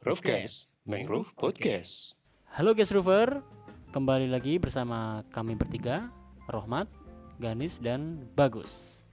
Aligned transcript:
Roofcast, 0.00 0.80
Mangrove 0.88 1.28
Podcast. 1.36 2.24
Halo 2.56 2.72
guys 2.72 2.88
Rover, 2.88 3.44
kembali 3.92 4.32
lagi 4.32 4.56
bersama 4.56 5.20
kami 5.28 5.52
bertiga, 5.52 6.08
Rohmat, 6.48 6.88
Ganis, 7.36 7.76
dan 7.84 8.24
Bagus. 8.32 9.04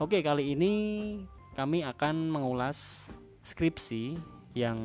Oke, 0.00 0.24
kali 0.24 0.56
ini 0.56 0.72
kami 1.52 1.84
akan 1.84 2.32
mengulas 2.32 3.12
skripsi 3.44 4.16
yang 4.56 4.80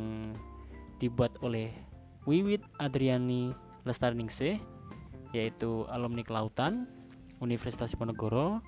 dibuat 0.99 1.39
oleh 1.39 1.71
Wiwit 2.27 2.59
Adriani 2.75 3.55
Lestaringse, 3.87 4.59
yaitu 5.31 5.87
alumni 5.87 6.19
Kelautan 6.19 6.83
Universitas 7.39 7.95
Diponegoro 7.95 8.59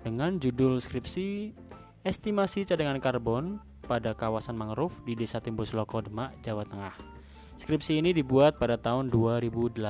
dengan 0.00 0.40
judul 0.40 0.80
skripsi 0.80 1.52
Estimasi 2.00 2.64
Cadangan 2.64 2.96
Karbon 3.04 3.73
pada 3.84 4.16
kawasan 4.16 4.56
mangrove 4.56 4.96
di 5.04 5.12
Desa 5.12 5.38
Timbul 5.38 5.68
Seloko 5.68 6.00
Demak, 6.00 6.40
Jawa 6.40 6.64
Tengah. 6.64 6.96
Skripsi 7.54 8.00
ini 8.00 8.10
dibuat 8.16 8.58
pada 8.58 8.80
tahun 8.80 9.12
2018. 9.12 9.84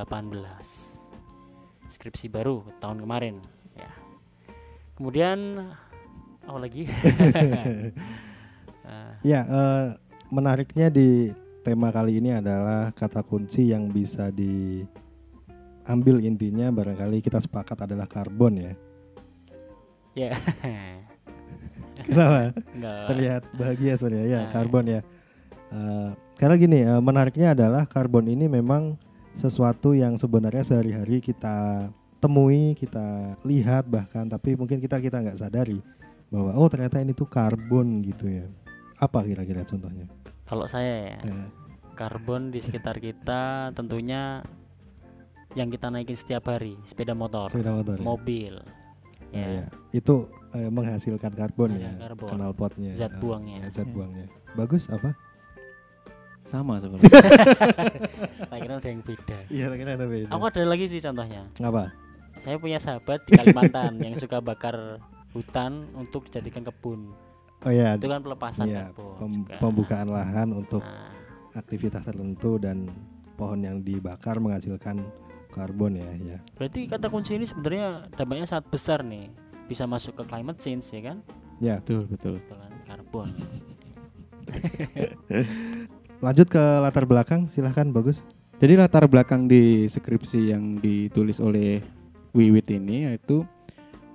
Skripsi 1.89 2.27
baru 2.29 2.67
tahun 2.83 3.01
kemarin, 3.01 3.41
ya. 3.79 3.89
Kemudian 4.99 5.71
apa 6.45 6.59
lagi? 6.59 6.85
Ah, 8.85 9.17
Ya, 9.25 9.41
eh, 9.49 9.87
menariknya 10.29 10.93
di 10.93 11.33
tema 11.65 11.89
kali 11.89 12.21
ini 12.21 12.37
adalah 12.37 12.93
kata 12.93 13.25
kunci 13.25 13.73
yang 13.73 13.89
bisa 13.89 14.29
diambil 14.29 16.21
intinya 16.21 16.69
barangkali 16.69 17.25
kita 17.25 17.41
sepakat 17.41 17.89
adalah 17.89 18.05
karbon 18.05 18.61
ya. 18.61 18.73
ya. 20.13 20.37
Kenapa? 22.05 22.53
Enggak. 22.75 23.05
Terlihat 23.09 23.43
bahagia 23.55 23.93
sebenarnya 23.97 24.27
ya 24.27 24.41
Nah, 24.41 24.51
karbon 24.51 24.85
ya. 24.87 25.01
Eh, 25.69 26.09
karena 26.37 26.55
gini, 26.55 26.79
eh, 26.81 27.01
menariknya 27.01 27.49
adalah 27.53 27.83
karbon 27.85 28.27
ini 28.27 28.47
memang 28.47 28.95
sesuatu 29.35 29.93
yang 29.93 30.15
sebenarnya 30.15 30.63
sehari-hari 30.63 31.19
kita 31.19 31.89
temui, 32.19 32.73
kita 32.73 33.35
lihat 33.43 33.85
bahkan, 33.85 34.25
tapi 34.25 34.55
mungkin 34.55 34.79
kita 34.79 34.97
kita 34.97 35.21
nggak 35.21 35.37
sadari 35.37 35.83
bahwa 36.31 36.55
oh 36.55 36.69
ternyata 36.69 36.99
ini 36.99 37.13
tuh 37.13 37.27
karbon 37.27 38.01
gitu 38.01 38.31
ya. 38.31 38.47
Apa 38.97 39.27
kira-kira 39.27 39.67
contohnya? 39.67 40.07
Kalau 40.45 40.65
saya 40.65 41.17
ya, 41.17 41.19
Eh, 41.25 41.47
karbon 41.95 42.49
di 42.49 42.63
sekitar 42.63 42.97
kita 42.99 43.73
tentunya 43.73 44.41
yang 45.55 45.71
kita 45.71 45.87
naikin 45.87 46.15
setiap 46.15 46.51
hari, 46.51 46.75
sepeda 46.83 47.15
motor, 47.15 47.47
sepeda 47.51 47.75
motor. 47.75 47.97
ya? 47.99 48.03
mobil. 48.03 48.55
Oh, 48.59 49.35
Ya. 49.35 49.47
ya. 49.63 49.67
Itu 49.91 50.31
eh, 50.55 50.69
menghasilkan 50.69 51.33
karbon 51.33 51.75
ya, 51.75 51.91
karbon. 52.01 52.29
knalpotnya. 52.33 52.93
Zat 52.93 53.11
Ah, 53.11 53.19
buangnya. 53.19 53.57
ya, 53.61 53.69
zat 53.73 53.85
Hmm. 53.85 53.95
buangnya. 53.95 54.27
Bagus 54.55 54.87
apa? 54.89 55.13
sama 56.45 56.77
sebenarnya 56.77 57.09
Saya 58.45 58.59
kira 58.61 58.77
ada 58.77 58.85
yang 58.87 59.01
beda. 59.01 59.39
Iya, 59.49 59.67
kira 59.73 59.91
ada 59.95 60.05
beda. 60.05 60.29
Aku 60.29 60.45
ada 60.45 60.63
lagi 60.63 60.85
sih 60.87 61.01
contohnya. 61.01 61.49
Apa? 61.59 61.89
Saya 62.37 62.61
punya 62.61 62.77
sahabat 62.77 63.25
di 63.25 63.33
Kalimantan 63.33 63.97
yang 63.99 64.13
suka 64.13 64.39
bakar 64.39 65.01
hutan 65.33 65.89
untuk 65.95 66.29
dijadikan 66.29 66.61
kebun. 66.63 67.17
Oh 67.61 67.73
ya, 67.73 67.97
Itu 67.97 68.07
kan 68.07 68.21
pelepasan 68.21 68.69
iya, 68.69 68.93
karbon. 68.93 69.17
pem- 69.17 69.35
juga. 69.41 69.55
pembukaan 69.57 70.05
lahan 70.07 70.53
untuk 70.53 70.85
Nah, 70.85 71.17
aktivitas 71.55 72.05
tertentu 72.05 72.61
dan 72.61 72.93
pohon 73.35 73.65
yang 73.65 73.81
dibakar 73.81 74.37
menghasilkan 74.37 75.01
karbon 75.49 75.97
ya, 75.97 76.11
ya. 76.19 76.39
berarti 76.53 76.85
kata 76.85 77.09
kunci 77.09 77.35
ini 77.35 77.47
sebenarnya 77.47 78.11
dampaknya 78.13 78.45
sangat 78.45 78.69
besar 78.69 79.01
nih. 79.01 79.33
Bisa 79.65 79.89
masuk 79.89 80.17
ke 80.19 80.25
climate 80.29 80.61
change 80.61 80.85
ya 80.93 81.13
kan? 81.13 81.19
Ya, 81.63 81.79
betul 81.81 82.05
betul 82.11 82.35
Itu 82.43 82.55
kan 82.55 82.73
karbon. 82.85 83.29
lanjut 86.25 86.47
ke 86.49 86.63
latar 86.81 87.05
belakang, 87.05 87.49
silahkan 87.49 87.89
bagus. 87.89 88.21
jadi 88.63 88.79
latar 88.79 89.05
belakang 89.11 89.51
di 89.51 89.85
skripsi 89.91 90.55
yang 90.55 90.79
ditulis 90.79 91.43
oleh 91.43 91.83
Wiwit 92.35 92.67
ini 92.71 93.07
yaitu 93.07 93.47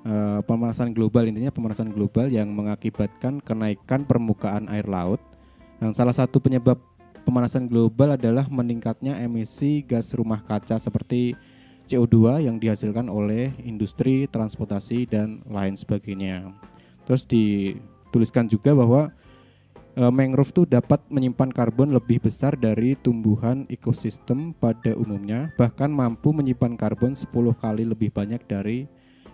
eh, 0.04 0.40
pemanasan 0.44 0.92
global 0.92 1.28
intinya 1.28 1.52
pemanasan 1.52 1.92
global 1.92 2.28
yang 2.28 2.52
mengakibatkan 2.52 3.40
kenaikan 3.44 4.04
permukaan 4.04 4.68
air 4.68 4.88
laut 4.88 5.20
dan 5.80 5.96
salah 5.96 6.12
satu 6.12 6.44
penyebab 6.44 6.80
pemanasan 7.24 7.72
global 7.72 8.20
adalah 8.20 8.48
meningkatnya 8.52 9.16
emisi 9.24 9.86
gas 9.88 10.12
rumah 10.12 10.44
kaca 10.44 10.76
seperti 10.76 11.36
CO2 11.90 12.46
yang 12.46 12.62
dihasilkan 12.62 13.10
oleh 13.10 13.50
industri 13.66 14.30
transportasi 14.30 15.10
dan 15.10 15.42
lain 15.50 15.74
sebagainya. 15.74 16.54
Terus 17.10 17.26
dituliskan 17.26 18.46
juga 18.46 18.78
bahwa 18.78 19.10
e, 19.98 20.04
mangrove 20.14 20.54
tuh 20.54 20.70
dapat 20.70 21.02
menyimpan 21.10 21.50
karbon 21.50 21.90
lebih 21.98 22.22
besar 22.22 22.54
dari 22.54 22.94
tumbuhan 22.94 23.66
ekosistem 23.74 24.54
pada 24.54 24.94
umumnya, 24.94 25.50
bahkan 25.58 25.90
mampu 25.90 26.30
menyimpan 26.30 26.78
karbon 26.78 27.18
10 27.18 27.34
kali 27.58 27.84
lebih 27.90 28.14
banyak 28.14 28.46
dari 28.46 28.86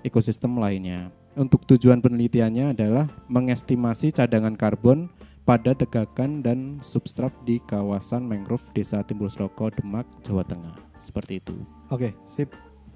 ekosistem 0.08 0.56
lainnya. 0.56 1.12
Untuk 1.36 1.68
tujuan 1.68 2.00
penelitiannya 2.00 2.72
adalah 2.72 3.12
mengestimasi 3.28 4.16
cadangan 4.16 4.56
karbon 4.56 5.12
pada 5.44 5.76
tegakan 5.76 6.40
dan 6.40 6.80
substrat 6.80 7.36
di 7.44 7.60
kawasan 7.68 8.24
mangrove 8.24 8.64
Desa 8.72 9.04
Timbul 9.04 9.28
Sloko, 9.28 9.68
Demak, 9.68 10.08
Jawa 10.24 10.48
Tengah. 10.48 10.95
Seperti 11.06 11.38
itu. 11.38 11.54
Oke, 11.94 12.18
sip. 12.26 12.50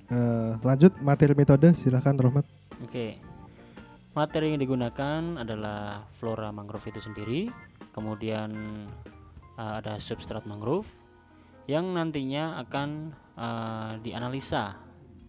Eh, 0.09 0.51
lanjut 0.65 0.97
materi 1.05 1.37
metode, 1.37 1.77
silahkan 1.77 2.17
Rohmat. 2.17 2.45
Oke. 2.81 3.21
Materi 4.17 4.57
yang 4.57 4.61
digunakan 4.65 5.37
adalah 5.37 6.09
flora 6.17 6.49
mangrove 6.49 6.89
itu 6.89 6.97
sendiri, 6.97 7.53
kemudian 7.93 8.49
uh, 9.53 9.73
ada 9.77 10.01
substrat 10.01 10.49
mangrove 10.49 10.89
yang 11.69 11.93
nantinya 11.93 12.57
akan 12.65 13.13
uh, 13.37 14.01
dianalisa 14.01 14.81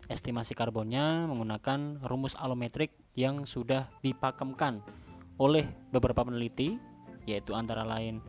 estimasi 0.08 0.56
karbonnya 0.56 1.28
menggunakan 1.28 2.00
rumus 2.08 2.34
alometrik 2.40 2.96
yang 3.14 3.44
sudah 3.44 3.92
dipakemkan 4.00 4.80
oleh 5.36 5.68
beberapa 5.92 6.24
peneliti 6.24 6.80
yaitu 7.28 7.52
antara 7.52 7.84
lain 7.84 8.24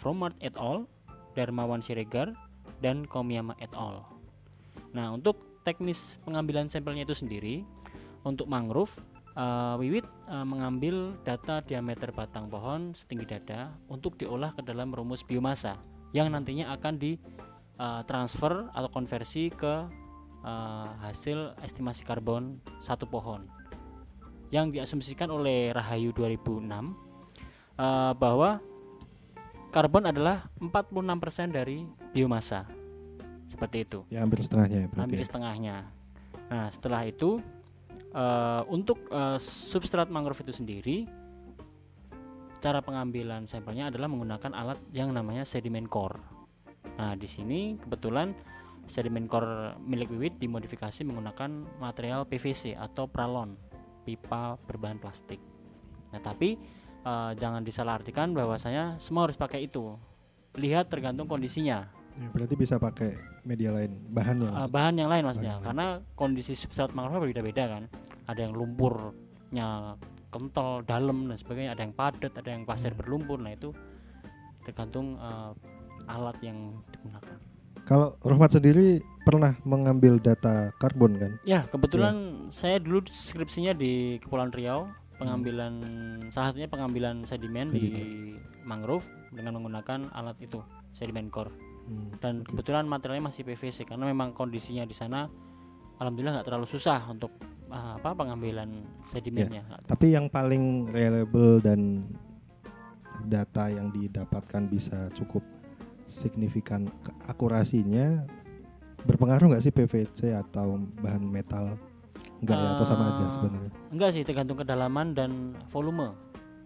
Fromart 0.00 0.34
et 0.42 0.58
al, 0.58 0.90
Darmawan 1.38 1.84
Siregar, 1.84 2.34
dan 2.82 3.06
Komiyama 3.06 3.54
et 3.62 3.70
al. 3.78 4.02
Nah, 4.92 5.14
untuk 5.14 5.62
teknis 5.62 6.18
pengambilan 6.26 6.66
sampelnya 6.66 7.06
itu 7.06 7.14
sendiri 7.14 7.62
untuk 8.26 8.50
mangrove 8.50 8.92
eh, 9.38 9.74
Wiwit 9.78 10.04
eh, 10.04 10.46
mengambil 10.46 11.16
data 11.22 11.62
diameter 11.62 12.10
batang 12.10 12.50
pohon 12.50 12.92
setinggi 12.92 13.38
dada 13.38 13.72
untuk 13.86 14.18
diolah 14.18 14.52
ke 14.52 14.62
dalam 14.66 14.90
rumus 14.90 15.22
biomasa 15.22 15.78
yang 16.12 16.28
nantinya 16.28 16.74
akan 16.76 17.00
ditransfer 17.00 18.68
atau 18.74 18.90
konversi 18.90 19.48
ke 19.48 19.74
eh, 20.44 20.88
hasil 21.06 21.56
estimasi 21.62 22.02
karbon 22.02 22.58
satu 22.82 23.06
pohon 23.06 23.46
yang 24.52 24.68
diasumsikan 24.68 25.32
oleh 25.32 25.72
Rahayu 25.72 26.12
2006 26.12 26.68
eh, 26.68 28.12
bahwa 28.18 28.60
karbon 29.72 30.04
adalah 30.04 30.46
46% 30.60 31.48
dari 31.48 31.82
biomasa 32.12 32.68
seperti 33.48 33.76
itu 33.84 34.00
Ya 34.08 34.20
hampir 34.20 34.44
setengahnya 34.44 34.84
ya 34.84 34.88
berarti. 34.88 35.00
hampir 35.02 35.18
ya. 35.20 35.26
setengahnya. 35.26 35.76
Nah, 36.48 36.68
setelah 36.68 37.02
itu 37.04 37.40
eh, 38.12 38.62
untuk 38.68 39.08
eh, 39.08 39.38
substrat 39.40 40.12
mangrove 40.12 40.44
itu 40.44 40.52
sendiri 40.52 41.08
cara 42.62 42.78
pengambilan 42.78 43.48
sampelnya 43.48 43.90
adalah 43.90 44.06
menggunakan 44.06 44.52
alat 44.54 44.78
yang 44.94 45.10
namanya 45.10 45.42
sediment 45.42 45.88
core. 45.90 46.20
Nah, 46.94 47.16
di 47.18 47.26
sini 47.26 47.74
kebetulan 47.74 48.36
sediment 48.86 49.26
core 49.26 49.74
milik 49.82 50.12
Wiwit 50.12 50.38
dimodifikasi 50.38 51.02
menggunakan 51.02 51.50
material 51.80 52.22
PVC 52.22 52.78
atau 52.78 53.10
pralon, 53.10 53.58
pipa 54.06 54.58
berbahan 54.62 55.02
plastik. 55.02 55.42
Nah, 56.14 56.20
tapi 56.22 56.54
eh, 57.02 57.32
jangan 57.36 57.62
disalahartikan 57.62 58.32
bahwasanya 58.32 58.96
semua 58.96 59.26
harus 59.26 59.36
pakai 59.36 59.66
itu. 59.66 59.94
Lihat 60.54 60.88
tergantung 60.92 61.26
kondisinya. 61.26 61.88
Ya, 62.12 62.28
berarti 62.28 62.54
bisa 62.60 62.76
pakai 62.76 63.16
media 63.40 63.72
lain, 63.72 63.96
bahan 64.12 64.36
yang 64.44 64.52
Uh, 64.52 64.68
bahan 64.68 64.94
yang 65.00 65.08
lain 65.08 65.24
maksudnya 65.24 65.56
Bahan 65.56 65.64
karena 65.64 65.86
kondisi 66.12 66.52
substrat 66.52 66.92
mangrove 66.92 67.24
berbeda-beda 67.24 67.64
kan 67.72 67.82
ada 68.28 68.36
yang 68.36 68.52
lumpurnya 68.52 69.96
kental 70.28 70.84
dalam 70.84 71.32
dan 71.32 71.40
sebagainya 71.40 71.72
ada 71.72 71.82
yang 71.82 71.96
padat 71.96 72.36
ada 72.36 72.50
yang 72.52 72.68
pasir 72.68 72.92
Hmm. 72.92 73.00
berlumpur 73.00 73.40
nah 73.40 73.48
itu 73.48 73.72
tergantung 74.60 75.16
uh, 75.16 75.56
alat 76.04 76.36
yang 76.44 76.84
digunakan 76.92 77.36
Kalau 77.82 78.14
Rohmat 78.22 78.54
sendiri 78.54 79.00
pernah 79.24 79.56
mengambil 79.64 80.20
data 80.20 80.68
karbon 80.78 81.16
kan? 81.16 81.32
ya 81.42 81.64
kebetulan 81.66 82.46
saya 82.52 82.76
dulu 82.76 83.02
skripsinya 83.08 83.72
di 83.72 84.20
Kepulauan 84.20 84.52
Riau 84.52 84.86
pengambilan 85.22 85.72
salah 86.28 86.50
satunya 86.50 86.68
pengambilan 86.68 87.22
sedimen 87.22 87.70
di 87.70 87.86
mangrove 88.62 89.06
dengan 89.30 89.58
menggunakan 89.58 90.10
alat 90.10 90.36
itu 90.38 90.58
sedimen 90.90 91.30
core. 91.30 91.50
Hmm, 91.82 92.14
dan 92.22 92.42
oke. 92.42 92.54
kebetulan 92.54 92.86
materialnya 92.86 93.26
masih 93.26 93.42
PVC 93.42 93.82
karena 93.82 94.06
memang 94.06 94.30
kondisinya 94.30 94.86
di 94.86 94.94
sana 94.94 95.26
alhamdulillah 95.98 96.38
nggak 96.40 96.46
terlalu 96.46 96.66
susah 96.66 97.02
untuk 97.10 97.34
ah, 97.70 97.98
apa 97.98 98.14
pengambilan 98.14 98.70
sedimennya. 99.06 99.62
Nggak- 99.62 99.90
Tapi 99.90 100.06
yang 100.14 100.26
paling 100.30 100.90
reliable 100.90 101.58
dan 101.58 102.06
data 103.26 103.70
yang 103.70 103.90
didapatkan 103.90 104.66
bisa 104.66 105.10
cukup 105.14 105.42
signifikan 106.06 106.90
akurasinya 107.26 108.26
berpengaruh 109.02 109.54
nggak 109.54 109.64
sih 109.64 109.74
PVC 109.74 110.34
atau 110.34 110.78
bahan 111.02 111.22
metal 111.24 111.74
enggak 112.42 112.58
ya 112.58 112.68
atau 112.74 112.84
sama 112.84 113.04
aja 113.08 113.22
Eh, 113.22 113.30
sebenarnya 113.30 113.70
Enggak 113.88 114.10
sih, 114.12 114.22
tergantung 114.22 114.58
kedalaman 114.58 115.14
dan 115.14 115.30
volume, 115.70 116.12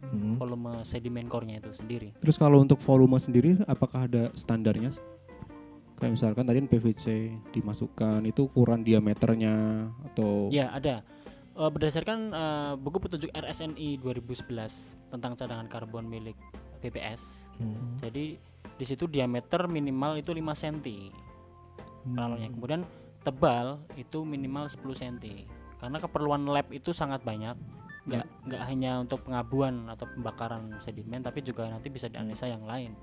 Hmm. 0.06 0.38
volume 0.38 0.81
sedimen 0.82 1.26
core-nya 1.26 1.58
itu 1.58 1.75
sendiri. 1.75 2.14
Terus 2.23 2.38
kalau 2.38 2.62
untuk 2.62 2.78
volume 2.78 3.19
sendiri 3.19 3.58
apakah 3.67 4.06
ada 4.06 4.31
standarnya? 4.32 4.94
Kayak 5.96 6.12
misalkan 6.12 6.44
tadi 6.44 6.61
PVC 6.62 7.05
dimasukkan 7.50 8.20
itu 8.23 8.46
ukuran 8.46 8.84
diameternya 8.84 9.88
atau 10.12 10.52
Ya, 10.52 10.70
ada. 10.70 11.00
Eh, 11.56 11.70
berdasarkan 11.73 12.19
eh, 12.31 12.73
buku 12.76 13.00
petunjuk 13.00 13.32
RSNI 13.32 13.96
2011 13.99 15.00
tentang 15.08 15.32
cadangan 15.34 15.67
karbon 15.67 16.05
milik 16.05 16.37
BPS. 16.78 17.49
Hmm. 17.56 17.96
Jadi 17.99 18.37
di 18.76 18.84
situ 18.84 19.08
diameter 19.08 19.64
minimal 19.64 20.20
itu 20.20 20.31
5 20.31 20.52
cm 20.52 20.76
penalurnya. 22.06 22.52
Kemudian 22.52 22.82
tebal 23.25 23.81
itu 23.96 24.23
minimal 24.23 24.69
10 24.69 24.94
cm. 24.94 25.17
Karena 25.76 25.99
keperluan 26.00 26.49
lab 26.49 26.69
itu 26.70 26.90
sangat 26.90 27.20
banyak. 27.23 27.56
Nggak 28.06 28.26
nggak 28.46 28.62
hanya 28.70 29.02
untuk 29.02 29.26
pengabuan 29.26 29.90
atau 29.90 30.06
pembakaran 30.06 30.78
sedimen 30.78 31.20
tapi 31.20 31.43
juga 31.43 31.67
nanti 31.67 31.90
bisa 31.90 32.06
dianalisa 32.06 32.46
yang 32.46 32.62
lain 32.62 32.94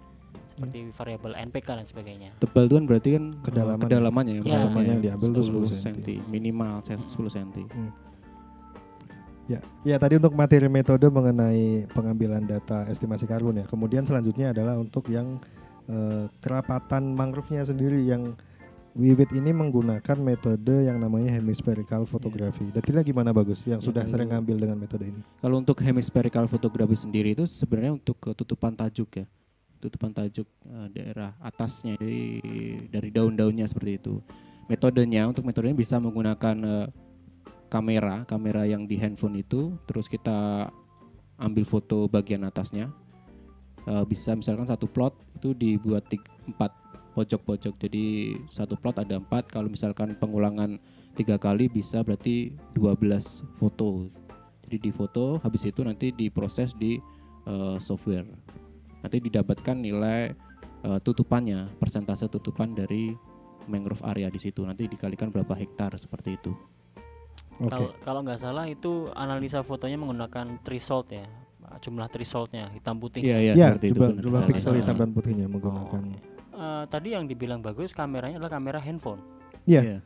seperti 0.50 0.90
variabel 0.94 1.34
NPK 1.50 1.68
dan 1.78 1.86
sebagainya. 1.86 2.32
tebal 2.40 2.66
itu 2.66 2.74
kan 2.78 2.86
berarti 2.90 3.10
kan 3.18 3.26
Kedalaman. 3.42 3.84
kedalamannya 3.86 4.34
Ya. 4.34 4.42
Kedalaman 4.42 4.84
yang 4.86 5.02
diambil 5.02 5.30
tuh 5.34 5.44
10 5.46 5.70
10 5.70 5.84
cm 5.84 5.98
minimal 6.26 6.74
ce- 6.82 7.10
10 7.10 7.30
cm. 7.30 7.50
Ya, 9.44 9.60
ya 9.84 10.00
tadi 10.00 10.16
untuk 10.16 10.32
materi 10.34 10.72
metode 10.72 11.04
mengenai 11.12 11.84
pengambilan 11.92 12.48
data 12.48 12.88
estimasi 12.88 13.28
karbon 13.28 13.60
ya. 13.60 13.66
Kemudian 13.68 14.08
selanjutnya 14.08 14.56
adalah 14.56 14.80
untuk 14.80 15.12
yang 15.12 15.36
eh, 15.92 16.32
kerapatan 16.40 17.12
mangrove-nya 17.12 17.68
sendiri 17.68 18.00
yang 18.08 18.40
Wiwit 18.94 19.34
ini 19.34 19.50
menggunakan 19.50 20.18
metode 20.22 20.86
yang 20.86 21.02
namanya 21.02 21.34
hemispherical 21.34 22.06
photography. 22.06 22.70
Detailnya 22.70 23.02
gimana 23.02 23.34
bagus? 23.34 23.66
Yang 23.66 23.90
sudah 23.90 24.06
Ya, 24.06 24.10
sering 24.14 24.30
ngambil 24.30 24.70
dengan 24.70 24.78
metode 24.78 25.10
ini. 25.10 25.18
Kalau 25.42 25.58
untuk 25.58 25.82
hemispherical 25.82 26.46
photography 26.46 26.94
sendiri 26.94 27.34
itu 27.34 27.50
sebenarnya 27.50 27.98
untuk 27.98 28.22
tutupan 28.38 28.78
tajuk 28.78 29.10
ya. 29.18 29.26
Tutupan 29.82 30.14
tajuk 30.14 30.46
eh, 30.46 30.88
daerah 30.94 31.34
atasnya 31.42 31.98
dari 31.98 32.38
dari 32.94 33.10
daun-daunnya 33.10 33.66
seperti 33.66 33.98
itu. 33.98 34.22
Metodenya 34.70 35.26
untuk 35.26 35.42
metodenya 35.42 35.74
bisa 35.74 35.98
menggunakan 35.98 36.56
eh, 36.62 36.88
kamera, 37.74 38.30
kamera 38.30 38.70
yang 38.70 38.86
di 38.86 38.94
handphone 39.02 39.42
itu 39.42 39.74
terus 39.90 40.06
kita 40.06 40.70
ambil 41.42 41.66
foto 41.66 42.06
bagian 42.06 42.46
atasnya. 42.46 42.94
Eh, 43.90 44.06
bisa 44.06 44.38
misalkan 44.38 44.70
satu 44.70 44.86
plot 44.86 45.18
itu 45.42 45.58
dibuat 45.58 46.06
tik- 46.14 46.30
empat 46.46 46.83
pojok-pojok. 47.14 47.78
Jadi 47.80 48.36
satu 48.50 48.76
plot 48.76 49.00
ada 49.02 49.22
empat. 49.22 49.48
Kalau 49.54 49.70
misalkan 49.70 50.18
pengulangan 50.18 50.78
tiga 51.14 51.38
kali 51.38 51.70
bisa 51.70 52.02
berarti 52.02 52.58
12 52.74 53.46
foto 53.62 54.10
jadi 54.66 54.78
di 54.90 54.92
foto 54.92 55.38
habis 55.46 55.62
itu 55.62 55.86
nanti 55.86 56.10
diproses 56.10 56.74
di 56.74 56.98
eh, 57.46 57.78
software 57.78 58.26
nanti 59.06 59.18
didapatkan 59.22 59.78
nilai 59.78 60.34
eh, 60.82 61.00
tutupannya 61.06 61.70
persentase 61.78 62.26
tutupan 62.34 62.74
dari 62.74 63.14
mangrove 63.70 64.02
area 64.10 64.28
di 64.34 64.42
situ 64.42 64.66
nanti 64.66 64.90
dikalikan 64.90 65.30
berapa 65.30 65.54
hektar 65.54 65.94
seperti 66.02 66.36
itu 66.36 66.54
Oke. 67.62 67.70
Kalau 67.70 67.90
kalau 68.02 68.20
nggak 68.26 68.42
salah 68.42 68.66
itu 68.66 69.14
analisa 69.14 69.62
fotonya 69.62 69.94
menggunakan 69.94 70.58
threshold 70.66 71.14
ya, 71.14 71.30
jumlah 71.86 72.10
thresholdnya 72.10 72.74
hitam 72.74 72.98
putih. 72.98 73.22
iya 73.22 73.38
iya 73.38 73.54
Ya, 73.54 73.68
seperti 73.78 73.94
itu 73.94 74.02
jumlah, 74.02 74.10
benar. 74.10 74.24
jumlah 74.26 74.42
benar. 74.42 74.50
pixel 74.58 74.74
hitam 74.82 74.96
dan 74.98 75.10
putihnya 75.14 75.46
menggunakan. 75.46 76.02
Eh, 76.64 76.84
tadi 76.88 77.12
yang 77.12 77.28
dibilang 77.28 77.60
bagus 77.60 77.92
kameranya 77.92 78.40
adalah 78.40 78.54
kamera 78.56 78.80
handphone. 78.80 79.20
Iya. 79.68 80.00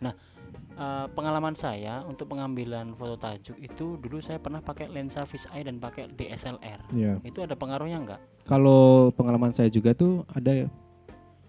Eh, 0.78 1.06
pengalaman 1.14 1.58
saya 1.58 2.06
untuk 2.06 2.30
pengambilan 2.30 2.94
foto 2.94 3.18
tajuk 3.18 3.58
itu 3.58 3.98
dulu 3.98 4.22
saya 4.22 4.38
pernah 4.38 4.62
pakai 4.62 4.90
lensa 4.90 5.26
fisheye 5.26 5.66
dan 5.66 5.78
pakai 5.78 6.10
DSLR. 6.10 6.80
Iya. 6.94 7.14
Itu 7.22 7.46
ada 7.46 7.54
pengaruhnya 7.54 8.02
nggak? 8.02 8.22
kalau 8.48 9.12
pengalaman 9.12 9.52
saya 9.52 9.68
juga 9.68 9.92
tuh 9.92 10.24
ada 10.32 10.64
ya, 10.64 10.68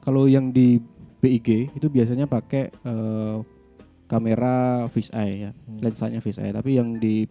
kalau 0.02 0.26
yang 0.26 0.50
di 0.50 0.82
BIG 1.22 1.70
itu 1.70 1.86
biasanya 1.86 2.26
pakai 2.26 2.74
eh, 2.74 3.36
kamera 4.06 4.88
fisheye 4.90 5.46
ya 5.46 5.50
Hmm. 5.54 5.78
lensanya 5.78 6.18
fisheye 6.18 6.50
tapi 6.50 6.74
yang 6.74 6.98
di 6.98 7.30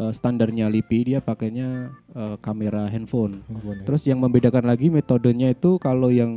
eh, 0.00 0.12
standarnya 0.16 0.72
LiPi 0.72 1.12
dia 1.12 1.20
pakainya 1.20 1.92
eh, 2.16 2.36
kamera 2.40 2.88
handphone 2.88 3.44
handphone 3.52 3.82
ya. 3.82 3.84
Terus 3.84 4.02
yang 4.08 4.16
membedakan 4.16 4.64
lagi 4.64 4.88
metodenya 4.88 5.52
itu 5.52 5.76
kalau 5.76 6.08
yang 6.08 6.32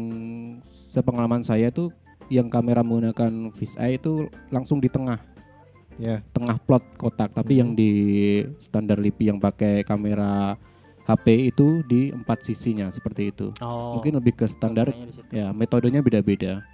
sepengalaman 0.96 1.44
saya 1.44 1.68
tuh 1.68 1.92
yang 2.32 2.48
kamera 2.48 2.80
menggunakan 2.82 3.52
fisheye 3.52 4.00
itu 4.00 4.32
langsung 4.50 4.80
di 4.80 4.88
tengah, 4.88 5.20
ya. 6.00 6.24
tengah 6.32 6.56
plot 6.64 6.82
kotak. 6.96 7.36
Tapi 7.36 7.54
Hmm. 7.54 7.60
yang 7.60 7.70
di 7.76 7.92
standar 8.64 8.98
LiPi 8.98 9.30
yang 9.30 9.38
pakai 9.38 9.84
kamera 9.84 10.56
HP 11.06 11.54
itu 11.54 11.86
di 11.86 12.10
empat 12.10 12.42
sisinya 12.42 12.90
seperti 12.90 13.30
itu. 13.30 13.54
Oh. 13.62 14.00
Mungkin 14.00 14.18
lebih 14.18 14.40
ke 14.42 14.50
standar 14.50 14.90
ya 15.30 15.54
metodenya 15.54 16.02
beda-beda. 16.02 16.66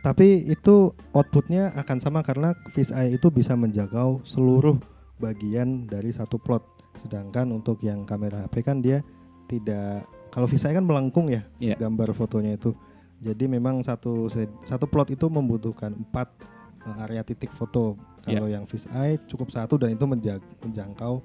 Tapi 0.00 0.46
itu 0.46 0.94
outputnya 1.10 1.74
akan 1.74 1.98
sama 1.98 2.22
karena 2.22 2.54
fisheye 2.70 3.18
itu 3.18 3.28
bisa 3.28 3.58
menjangkau 3.58 4.22
seluruh 4.22 4.78
bagian 5.18 5.84
dari 5.84 6.14
satu 6.14 6.38
plot. 6.38 6.62
Sedangkan 7.02 7.50
untuk 7.52 7.82
yang 7.84 8.06
kamera 8.06 8.46
HP 8.46 8.62
kan 8.64 8.80
dia 8.80 9.02
tidak 9.50 10.06
kalau 10.30 10.46
fisheye 10.48 10.72
kan 10.72 10.86
melengkung 10.86 11.28
ya 11.28 11.42
Iya. 11.60 11.76
gambar 11.76 12.14
fotonya 12.16 12.56
itu. 12.56 12.72
Jadi 13.18 13.50
memang 13.50 13.82
satu 13.82 14.30
satu 14.62 14.86
plot 14.86 15.10
itu 15.14 15.26
membutuhkan 15.26 15.94
empat 15.94 16.28
eh, 16.86 17.02
area 17.04 17.22
titik 17.26 17.50
foto. 17.50 17.98
Iya. 18.28 18.38
Kalau 18.38 18.48
yang 18.50 18.64
fisheye 18.68 19.18
cukup 19.26 19.48
satu 19.50 19.74
dan 19.80 19.96
itu 19.96 20.04
menja- 20.06 20.44
menjangkau 20.62 21.24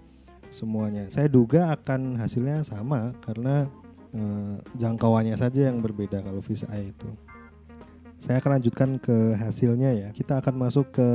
semuanya. 0.50 1.10
Saya 1.10 1.30
duga 1.30 1.74
akan 1.74 2.18
hasilnya 2.18 2.66
sama 2.66 3.14
karena 3.22 3.70
eh, 4.14 4.56
jangkauannya 4.78 5.38
saja 5.38 5.70
yang 5.70 5.82
berbeda 5.82 6.22
kalau 6.22 6.42
fisheye 6.42 6.94
itu. 6.94 7.10
Saya 8.24 8.40
akan 8.40 8.56
lanjutkan 8.56 8.90
ke 9.04 9.36
hasilnya 9.36 9.92
ya. 9.92 10.08
Kita 10.16 10.40
akan 10.40 10.56
masuk 10.56 10.96
ke 10.96 11.08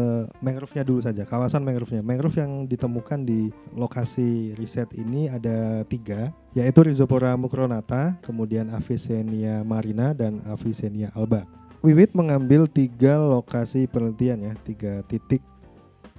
mangrove-nya 0.44 0.84
dulu 0.84 1.00
saja. 1.00 1.24
Kawasan 1.24 1.64
mangrove-nya. 1.64 2.04
Mangrove 2.04 2.36
yang 2.36 2.68
ditemukan 2.68 3.24
di 3.24 3.48
lokasi 3.72 4.52
riset 4.60 4.92
ini 4.92 5.24
ada 5.24 5.88
tiga, 5.88 6.28
yaitu 6.52 6.84
Rhizopora 6.84 7.32
mucronata, 7.32 8.12
kemudian 8.20 8.68
Avicennia 8.76 9.64
marina, 9.64 10.12
dan 10.12 10.44
Avicennia 10.44 11.08
alba. 11.16 11.48
Wiwit 11.80 12.12
mengambil 12.12 12.68
tiga 12.68 13.16
lokasi 13.16 13.88
penelitian 13.88 14.44
ya, 14.44 14.52
tiga 14.68 15.00
titik. 15.08 15.40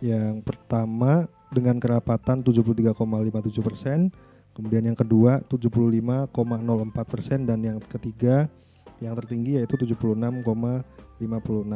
Yang 0.02 0.42
pertama 0.42 1.30
dengan 1.54 1.78
kerapatan 1.78 2.42
73,57 2.42 3.62
persen, 3.62 4.10
kemudian 4.58 4.90
yang 4.90 4.98
kedua 4.98 5.46
75,04 5.54 6.34
persen, 7.06 7.46
dan 7.46 7.62
yang 7.62 7.78
ketiga 7.78 8.50
yang 9.00 9.16
tertinggi 9.16 9.60
yaitu 9.60 9.76
76,56 9.76 11.20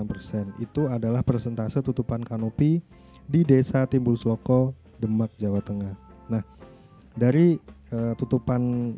persen. 0.07 0.45
Itu 0.59 0.87
adalah 0.87 1.23
persentase 1.23 1.79
tutupan 1.83 2.23
kanopi 2.23 2.83
di 3.27 3.41
Desa 3.47 3.87
Timbul 3.87 4.19
Sloko, 4.19 4.75
Demak, 4.99 5.31
Jawa 5.39 5.63
Tengah. 5.63 5.95
Nah, 6.27 6.43
dari 7.15 7.59
eh, 7.91 8.13
tutupan 8.19 8.95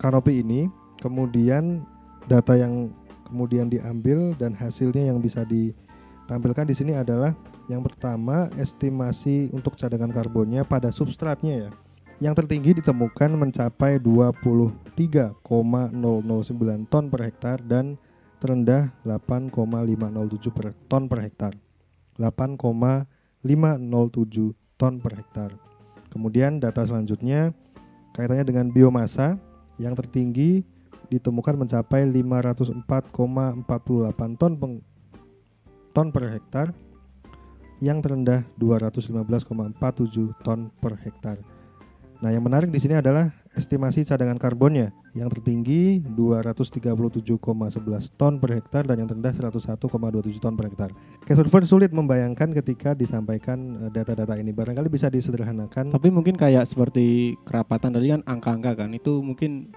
kanopi 0.00 0.40
ini, 0.40 0.68
kemudian 1.00 1.84
data 2.28 2.56
yang 2.56 2.92
kemudian 3.28 3.70
diambil 3.70 4.34
dan 4.36 4.52
hasilnya 4.52 5.06
yang 5.12 5.22
bisa 5.22 5.46
ditampilkan 5.46 6.66
di 6.66 6.74
sini 6.74 6.92
adalah 6.98 7.32
yang 7.70 7.86
pertama 7.86 8.50
estimasi 8.58 9.46
untuk 9.54 9.78
cadangan 9.78 10.10
karbonnya 10.10 10.66
pada 10.66 10.90
substratnya 10.90 11.68
ya. 11.68 11.70
Yang 12.20 12.44
tertinggi 12.44 12.84
ditemukan 12.84 13.32
mencapai 13.32 13.96
23,009 13.96 15.40
ton 16.92 17.08
per 17.08 17.20
hektar 17.24 17.64
dan 17.64 17.96
terendah 18.44 18.92
8,507 19.08 20.52
per 20.52 20.76
ton 20.84 21.08
per 21.08 21.24
hektar. 21.24 21.56
8,507 22.20 24.52
ton 24.76 25.00
per 25.00 25.12
hektar. 25.16 25.56
Kemudian 26.12 26.60
data 26.60 26.84
selanjutnya 26.84 27.56
kaitannya 28.12 28.44
dengan 28.44 28.68
biomasa 28.68 29.40
yang 29.80 29.96
tertinggi 29.96 30.60
ditemukan 31.08 31.56
mencapai 31.56 32.04
504,48 32.04 34.36
ton 34.36 34.60
peng- 34.60 34.84
ton 35.96 36.12
per 36.12 36.36
hektar 36.36 36.76
yang 37.80 38.04
terendah 38.04 38.44
215,47 38.60 40.36
ton 40.44 40.68
per 40.84 41.00
hektar. 41.00 41.59
Nah, 42.20 42.28
yang 42.28 42.44
menarik 42.44 42.68
di 42.68 42.76
sini 42.76 43.00
adalah 43.00 43.32
estimasi 43.56 44.04
cadangan 44.04 44.36
karbonnya 44.36 44.92
yang 45.16 45.32
tertinggi 45.32 46.04
237,11 46.12 47.32
ton 48.20 48.36
per 48.36 48.60
hektar 48.60 48.84
dan 48.84 49.00
yang 49.00 49.08
terendah 49.08 49.32
101,27 49.32 50.36
ton 50.36 50.52
per 50.52 50.68
hektar. 50.68 50.92
Kesurfer 51.24 51.64
sulit 51.64 51.96
membayangkan 51.96 52.52
ketika 52.60 52.92
disampaikan 52.92 53.88
eh, 53.88 53.90
data-data 53.90 54.36
ini. 54.36 54.52
Barangkali 54.52 54.92
bisa 54.92 55.08
disederhanakan. 55.08 55.88
Tapi 55.88 56.12
mungkin 56.12 56.36
kayak 56.36 56.68
seperti 56.68 57.40
kerapatan 57.48 57.96
tadi 57.96 58.12
kan 58.12 58.20
angka-angka 58.28 58.84
kan 58.84 58.92
itu 58.92 59.24
mungkin 59.24 59.72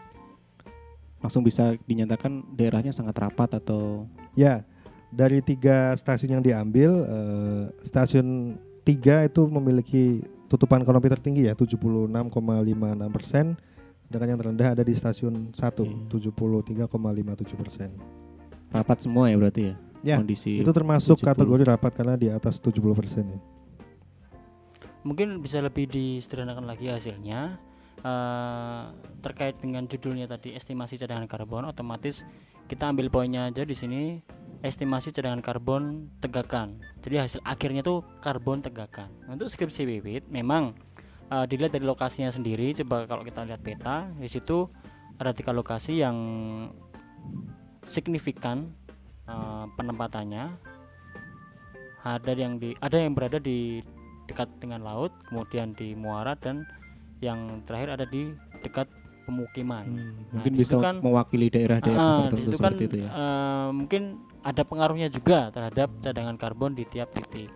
langsung 1.24 1.48
bisa 1.48 1.80
dinyatakan 1.88 2.44
daerahnya 2.60 2.92
sangat 2.92 3.16
rapat 3.16 3.56
atau 3.56 4.04
Ya, 4.34 4.66
dari 5.14 5.46
tiga 5.46 5.94
stasiun 5.94 6.42
yang 6.42 6.44
diambil, 6.44 7.06
eh, 7.06 7.64
stasiun 7.86 8.58
tiga 8.84 9.24
itu 9.24 9.46
memiliki 9.48 10.26
tutupan 10.53 10.86
kanopi 10.86 11.10
tertinggi 11.10 11.50
ya 11.50 11.57
76,56 11.57 12.13
persen, 13.10 13.57
sedangkan 14.05 14.29
yang 14.29 14.39
terendah 14.39 14.67
ada 14.77 14.83
di 14.86 14.93
stasiun 14.93 15.50
satu 15.57 15.81
Iya. 15.81 16.86
73,57 16.86 17.57
persen. 17.57 17.89
rapat 18.69 19.05
semua 19.05 19.29
ya 19.29 19.38
berarti 19.38 19.62
ya? 19.69 19.75
Ya, 20.03 20.15
Kondisi 20.17 20.57
Itu 20.62 20.74
termasuk 20.74 21.22
70. 21.22 21.29
kategori 21.29 21.63
rapat 21.74 21.91
karena 21.93 22.15
di 22.17 22.27
atas 22.29 22.57
70 22.62 22.93
persen 22.93 23.24
ya. 23.33 23.39
Mungkin 25.05 25.41
bisa 25.41 25.62
lebih 25.62 25.89
disederhanakan 25.89 26.65
lagi 26.69 26.89
hasilnya 26.89 27.57
eh, 28.03 28.83
terkait 29.22 29.57
dengan 29.62 29.86
judulnya 29.88 30.25
tadi 30.27 30.53
estimasi 30.57 30.98
cadangan 31.00 31.29
karbon 31.29 31.69
otomatis 31.69 32.25
kita 32.67 32.89
ambil 32.89 33.12
poinnya 33.12 33.50
aja 33.51 33.67
di 33.67 33.75
sini 33.75 34.24
estimasi 34.63 35.12
cadangan 35.12 35.43
karbon 35.43 36.08
tegakan. 36.24 36.79
Jadi 37.03 37.15
hasil 37.20 37.39
akhirnya 37.43 37.84
tuh 37.84 38.01
karbon 38.24 38.63
tegakan. 38.63 39.12
Untuk 39.27 39.51
skripsi 39.51 39.84
bibit 39.84 40.24
memang 40.32 40.74
eh, 41.27 41.46
dilihat 41.46 41.75
dari 41.75 41.84
lokasinya 41.84 42.32
sendiri. 42.32 42.72
Coba 42.82 43.03
kalau 43.03 43.27
kita 43.27 43.43
lihat 43.43 43.60
peta 43.60 44.08
di 44.15 44.32
situ 44.32 44.72
ada 45.20 45.36
tiga 45.36 45.51
lokasi 45.51 46.00
yang 46.00 46.17
signifikan 47.84 48.72
eh, 49.27 49.65
penempatannya. 49.75 50.55
Ada 52.03 52.36
yang 52.36 52.60
di 52.60 52.75
ada 52.84 53.00
yang 53.00 53.15
berada 53.15 53.39
di 53.39 53.79
dekat 54.27 54.48
dengan 54.60 54.84
laut, 54.84 55.12
kemudian 55.27 55.75
di 55.75 55.96
muara 55.96 56.36
dan 56.36 56.67
yang 57.24 57.63
terakhir 57.63 57.96
ada 57.96 58.05
di 58.08 58.36
dekat 58.63 58.88
pemukiman. 59.24 59.86
mungkin 60.30 60.51
di 60.51 60.60
situ 60.60 60.75
bisa 60.75 60.84
kan- 60.84 61.00
mewakili 61.00 61.48
daerah-daerah 61.48 61.98
Ah, 61.98 62.12
di 62.20 62.24
tertentu 62.30 62.50
kan 62.53 62.72
seperti 62.72 62.84
itu 62.86 62.98
ya. 63.00 63.10
eh, 63.10 63.68
mungkin 63.72 64.01
ada 64.42 64.62
pengaruhnya 64.62 65.08
juga 65.08 65.48
terhadap 65.50 65.89
cadangan 65.98 66.36
karbon 66.36 66.72
di 66.72 66.84
tiap 66.84 67.10
titik. 67.12 67.48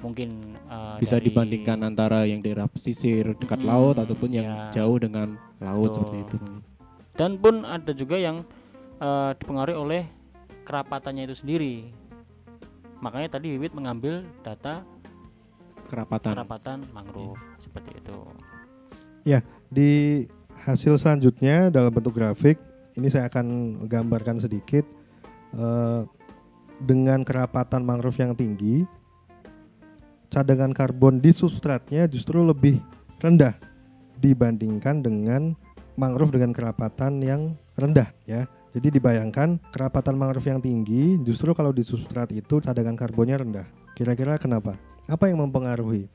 Mungkin 0.00 0.28
eh, 0.56 0.96
Bisa 0.98 1.16
dari- 1.16 1.28
dibandingkan 1.28 1.78
antara 1.82 2.24
yang 2.24 2.40
daerah 2.40 2.64
pesisir 2.64 3.36
dekat 3.36 3.60
Mm-mm, 3.60 3.68
laut 3.68 3.96
ataupun 3.96 4.30
yang 4.30 4.48
ya. 4.72 4.80
jauh 4.80 4.96
dengan 4.96 5.36
laut 5.58 5.86
Betul. 5.86 5.94
seperti 5.94 6.18
itu. 6.26 6.36
dan 7.12 7.36
pun 7.36 7.62
ada 7.62 7.92
juga 7.92 8.16
yang 8.16 8.40
eh, 8.96 9.30
dipengaruhi 9.36 9.76
oleh 9.76 10.02
kerapatannya 10.62 11.24
itu 11.24 11.36
sendiri. 11.36 11.74
Makanya 12.98 13.28
tadi 13.30 13.52
Wiwit 13.52 13.72
mengambil 13.72 14.24
data 14.40 14.84
Kerapatan. 15.84 16.32
kerapatan 16.32 16.78
mangrove 16.90 17.40
seperti 17.56 17.96
itu. 17.96 18.16
Di 19.70 20.24
hasil 20.64 21.00
selanjutnya 21.00 21.72
dalam 21.72 21.90
bentuk 21.92 22.16
grafik, 22.16 22.60
ini 22.96 23.08
saya 23.08 23.32
akan 23.32 23.80
gambarkan 23.88 24.40
sedikit 24.40 24.84
eh, 25.56 26.02
dengan 26.80 27.24
kerapatan 27.24 27.84
mangrove 27.84 28.20
yang 28.20 28.32
tinggi, 28.36 28.84
cadangan 30.32 30.72
karbon 30.72 31.20
di 31.20 31.32
substratnya 31.32 32.08
justru 32.08 32.40
lebih 32.40 32.80
rendah 33.20 33.56
dibandingkan 34.20 35.00
dengan 35.04 35.56
mangrove 35.96 36.36
dengan 36.36 36.52
kerapatan 36.52 37.20
yang 37.20 37.56
rendah 37.76 38.08
ya. 38.24 38.44
Jadi 38.70 39.02
dibayangkan 39.02 39.58
kerapatan 39.74 40.14
mangrove 40.14 40.46
yang 40.46 40.62
tinggi 40.62 41.18
justru 41.26 41.50
kalau 41.58 41.74
di 41.74 41.82
substrat 41.82 42.30
itu 42.30 42.62
cadangan 42.62 42.94
karbonnya 42.94 43.42
rendah. 43.42 43.66
Kira-kira 43.98 44.38
kenapa? 44.38 44.78
Apa 45.10 45.26
yang 45.26 45.42
mempengaruhi? 45.42 46.06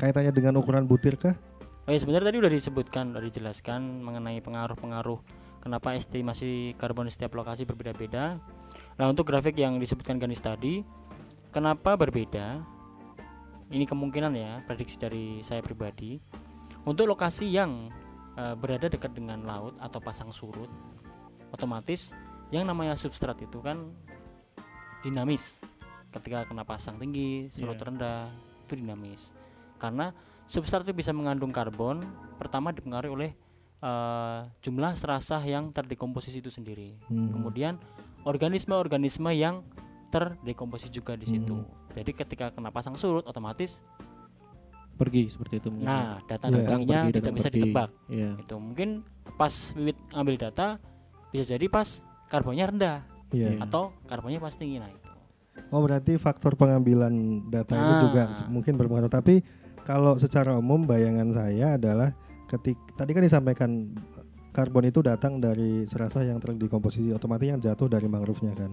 Kaitannya 0.00 0.32
dengan 0.32 0.56
ukuran 0.56 0.88
butir 0.88 1.20
kah? 1.20 1.36
Oh 1.82 1.90
ya 1.90 1.98
sebenarnya 1.98 2.30
tadi 2.30 2.38
udah 2.38 2.52
disebutkan, 2.52 3.04
udah 3.10 3.24
dijelaskan 3.26 4.06
mengenai 4.06 4.38
pengaruh-pengaruh 4.38 5.18
kenapa 5.58 5.98
estimasi 5.98 6.78
karbon 6.78 7.10
di 7.10 7.12
setiap 7.14 7.34
lokasi 7.34 7.66
berbeda-beda. 7.66 8.38
Nah 8.98 9.06
untuk 9.10 9.26
grafik 9.26 9.58
yang 9.58 9.82
disebutkan 9.82 10.22
Ganis 10.22 10.38
tadi, 10.38 10.86
kenapa 11.50 11.98
berbeda? 11.98 12.62
Ini 13.72 13.82
kemungkinan 13.82 14.32
ya 14.38 14.62
prediksi 14.62 14.94
dari 14.94 15.42
saya 15.42 15.58
pribadi. 15.58 16.22
Untuk 16.86 17.10
lokasi 17.10 17.50
yang 17.50 17.90
eh, 18.38 18.54
berada 18.54 18.86
dekat 18.86 19.18
dengan 19.18 19.42
laut 19.42 19.74
atau 19.82 19.98
pasang 19.98 20.30
surut, 20.30 20.70
otomatis 21.50 22.14
yang 22.54 22.62
namanya 22.62 22.94
substrat 22.94 23.42
itu 23.42 23.58
kan 23.58 23.90
dinamis. 25.02 25.58
Ketika 26.14 26.46
kena 26.46 26.62
pasang 26.62 27.00
tinggi, 27.00 27.50
surut 27.50 27.74
Iya. 27.74 27.86
rendah, 27.90 28.22
itu 28.68 28.72
dinamis. 28.78 29.32
Karena 29.80 30.12
substrat 30.52 30.84
itu 30.84 30.92
bisa 30.92 31.10
mengandung 31.10 31.48
karbon 31.48 32.04
pertama 32.36 32.68
dipengaruhi 32.68 33.08
oleh 33.10 33.30
eh, 33.80 34.40
jumlah 34.60 34.92
serasah 34.92 35.40
yang 35.42 35.72
terdekomposisi 35.72 36.38
itu 36.38 36.46
sendiri 36.48 37.00
Hmm. 37.08 37.32
kemudian 37.32 37.80
organisme-organisme 38.22 39.32
yang 39.32 39.64
terdekomposisi 40.08 40.92
juga 40.92 41.16
di 41.16 41.24
situ 41.24 41.56
Hmm. 41.56 41.66
jadi 41.90 42.10
ketika 42.14 42.46
kena 42.50 42.68
pasang 42.68 42.94
surut 42.94 43.24
otomatis 43.24 43.80
Pergi 44.92 45.24
seperti 45.26 45.56
itu. 45.56 45.66
mungkin. 45.66 45.88
nah 45.88 46.20
data 46.22 46.46
Iya. 46.46 46.52
Datang, 46.54 46.78
tingginya 46.78 47.00
pergi, 47.02 47.16
tidak 47.16 47.32
bisa 47.32 47.48
ditebak 47.48 47.90
Iya. 48.06 48.30
itu 48.38 48.54
mungkin 48.54 48.88
pas 49.34 49.52
Wiwit 49.72 49.98
ambil 50.12 50.34
data 50.36 50.66
bisa 51.28 51.44
jadi 51.48 51.66
pas 51.66 51.88
karbonnya 52.28 52.68
rendah. 52.68 52.98
Iya. 53.32 53.56
atau 53.58 53.96
karbonnya 54.04 54.36
pas 54.38 54.52
tinggi 54.52 54.76
nah 54.76 54.86
itu 54.86 55.08
Oh 55.68 55.80
berarti 55.80 56.16
faktor 56.16 56.52
pengambilan 56.54 57.12
data 57.48 57.72
ini 57.74 57.92
Ah. 57.94 58.00
juga 58.02 58.22
mungkin 58.46 58.72
berpengaruh. 58.74 59.08
Tapi 59.08 59.40
kalau 59.82 60.14
secara 60.16 60.54
umum 60.54 60.82
bayangan 60.82 61.30
saya 61.30 61.74
adalah 61.74 62.14
ketik 62.46 62.76
tadi 62.94 63.10
kan 63.10 63.22
disampaikan 63.22 63.70
karbon 64.50 64.84
itu 64.84 65.00
datang 65.00 65.40
dari 65.40 65.84
serasa 65.84 66.20
yang 66.20 66.36
terdekomposisi 66.36 67.08
otomatis 67.10 67.48
yang 67.48 67.58
jatuh 67.58 67.88
dari 67.88 68.04
mangrove-nya 68.04 68.52
kan. 68.52 68.72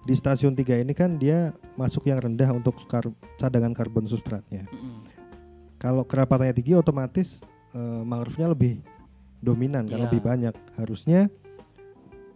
Di 0.00 0.12
stasiun 0.12 0.52
3 0.52 0.80
ini 0.80 0.90
kan 0.90 1.16
dia 1.16 1.52
masuk 1.76 2.04
yang 2.04 2.18
rendah 2.18 2.50
untuk 2.50 2.74
kar- 2.86 3.12
cadangan 3.36 3.70
karbon 3.70 4.04
substratnya. 4.04 4.64
Kalau 5.76 6.04
kerapatannya 6.04 6.52
tinggi 6.52 6.74
otomatis 6.74 7.40
eh, 7.70 8.02
mangrove-nya 8.02 8.50
lebih 8.50 8.82
dominan 9.40 9.86
kan 9.86 9.96
Iya. 9.96 10.04
lebih 10.08 10.20
banyak. 10.20 10.54
Harusnya 10.76 11.30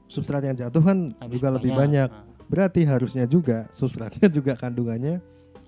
substrat 0.07 0.45
yang 0.45 0.54
jatuh 0.54 0.81
kan 0.81 0.99
Habis 1.19 1.40
juga 1.40 1.49
lebih 1.52 1.73
banyak. 1.75 2.09
Nah, 2.09 2.33
Berarti 2.45 2.85
harusnya 2.85 3.25
juga 3.25 3.66
substratnya 3.73 4.28
juga 4.37 4.54
kandungannya 4.54 5.19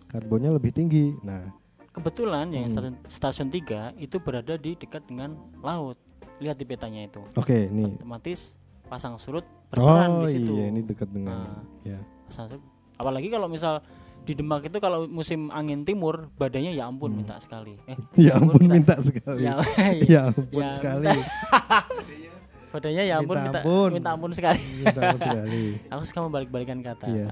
karbonnya 0.06 0.52
lebih 0.52 0.70
tinggi. 0.70 1.16
Nah, 1.24 1.48
kebetulan 1.96 2.46
yang 2.48 2.64
Hmm. 2.64 2.74
stasiun, 2.74 2.94
stasiun 3.08 3.48
3 3.48 3.80
itu 3.96 4.16
berada 4.18 4.54
di 4.54 4.74
dekat 4.74 5.02
dengan 5.04 5.32
laut 5.58 5.96
lihat 6.36 6.54
di 6.54 6.64
petanya 6.64 7.00
itu 7.02 7.24
oke 7.32 7.48
nih. 7.66 7.96
otomatis 7.96 8.54
pasang 8.84 9.16
surut 9.16 9.42
berperan 9.66 10.10
Oh 10.12 10.22
di 10.22 10.30
situ. 10.30 10.52
iya, 10.52 10.68
ini 10.68 10.80
dekat 10.80 11.08
dengan 11.08 11.56
Nah. 11.56 11.62
ya. 11.82 11.98
Pasang 12.24 12.46
surut. 12.48 12.62
Apalagi 12.94 13.26
kalau 13.26 13.46
misal 13.46 13.80
di 14.22 14.32
Demak 14.32 14.62
itu 14.62 14.76
kalau 14.76 15.06
musim 15.06 15.48
angin 15.50 15.82
timur 15.82 16.28
badannya 16.34 16.70
ya 16.70 16.84
ampun 16.84 17.10
Hmm. 17.10 17.18
minta 17.18 17.34
sekali. 17.36 17.74
Eh, 17.84 17.96
Ya 18.28 18.36
ampun 18.36 18.62
minta 18.62 18.94
sekali. 19.00 19.42
ya, 19.42 19.56
Ya 20.12 20.20
ampun 20.28 20.60
Ya, 20.60 20.70
sekali. 20.72 21.08
badannya 22.72 23.02
ya 23.02 23.14
ampun 23.16 23.34
Minta 23.34 23.46
minta, 23.48 23.60
ampun. 23.60 23.90
minta 23.90 24.08
ampun 24.12 24.30
sekali. 24.30 24.60
Minta 24.76 25.00
ampun 25.02 25.20
sekali. 25.22 25.64
Aku 25.88 26.02
suka 26.04 26.20
membalik-balikan 26.20 26.78
kata. 26.80 27.06
Iya. 27.08 27.28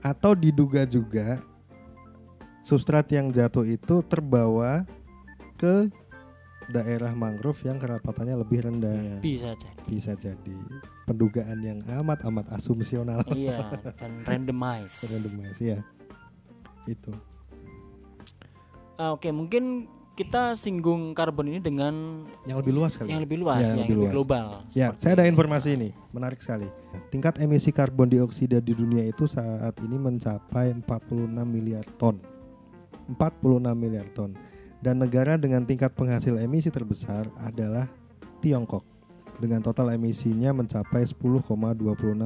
Atau 0.00 0.32
diduga 0.34 0.82
juga 0.84 1.38
substrat 2.60 3.08
yang 3.08 3.30
jatuh 3.30 3.64
itu 3.64 4.02
terbawa 4.04 4.84
ke 5.56 5.88
daerah 6.68 7.10
mangrove 7.12 7.58
yang 7.62 7.76
kerapatannya 7.76 8.38
lebih 8.38 8.62
rendah. 8.62 8.94
Iya. 8.94 9.16
Bisa 9.18 9.50
jadi. 9.54 9.80
Bisa 9.84 10.12
jadi 10.14 10.56
pendugaan 11.04 11.58
yang 11.60 11.80
amat 11.98 12.22
amat 12.24 12.46
asumsional. 12.54 13.26
iya, 13.32 13.74
dan 14.00 14.22
randomize. 14.22 15.02
Randomize 15.04 15.58
ya. 15.58 15.78
Itu. 16.86 17.10
Ah, 18.94 19.10
Oke, 19.10 19.32
mungkin 19.32 19.88
kita 20.12 20.52
singgung 20.52 21.16
karbon 21.16 21.48
ini 21.48 21.58
dengan 21.58 22.22
Yang 22.44 22.58
lebih 22.60 22.74
luas 22.76 22.92
kali. 22.94 23.08
yang 23.08 23.22
lebih 23.24 23.38
luas, 23.40 23.58
Ya, 23.58 23.66
yang 23.66 23.78
lebih 23.80 23.88
lebih 23.88 23.96
luas. 23.98 24.12
global. 24.12 24.46
Ya, 24.70 24.88
saya 24.94 25.12
ada 25.16 25.24
informasi 25.24 25.74
ini, 25.74 25.90
menarik 26.12 26.38
sekali. 26.38 26.68
Tingkat 27.08 27.40
emisi 27.40 27.72
karbon 27.72 28.06
dioksida 28.06 28.60
di 28.60 28.76
dunia 28.76 29.02
itu 29.02 29.24
saat 29.24 29.72
ini 29.80 29.96
mencapai 29.96 30.76
46 30.76 31.26
miliar 31.42 31.82
ton. 31.96 32.20
46 33.16 33.74
miliar 33.74 34.06
ton. 34.14 34.34
Dan 34.80 35.02
negara 35.02 35.36
dengan 35.36 35.68
tingkat 35.68 35.92
penghasil 35.92 36.40
emisi 36.40 36.72
terbesar 36.72 37.28
adalah 37.44 37.84
Tiongkok 38.40 38.80
dengan 39.40 39.60
total 39.60 39.92
emisinya 39.96 40.52
mencapai 40.56 41.04
10,26 41.04 41.76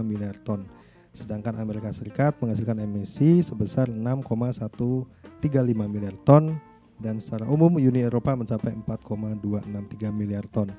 miliar 0.03 0.39
ton. 0.47 0.67
Sedangkan 1.15 1.55
Amerika 1.63 1.95
Serikat 1.95 2.35
menghasilkan 2.43 2.83
emisi 2.83 3.39
sebesar 3.43 3.87
6,135 3.87 5.07
miliar 5.87 6.15
ton 6.27 6.59
dan 6.99 7.23
secara 7.23 7.47
umum 7.47 7.79
Uni 7.79 8.03
Eropa 8.03 8.35
mencapai 8.35 8.75
4,263 8.83 10.11
miliar 10.11 10.47
ton. 10.51 10.71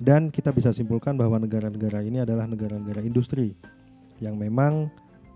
Dan 0.00 0.32
kita 0.32 0.50
bisa 0.50 0.72
simpulkan 0.72 1.14
bahwa 1.14 1.38
negara-negara 1.38 2.02
ini 2.02 2.24
adalah 2.24 2.48
negara-negara 2.48 3.04
industri 3.04 3.52
yang 4.18 4.40
memang 4.40 4.88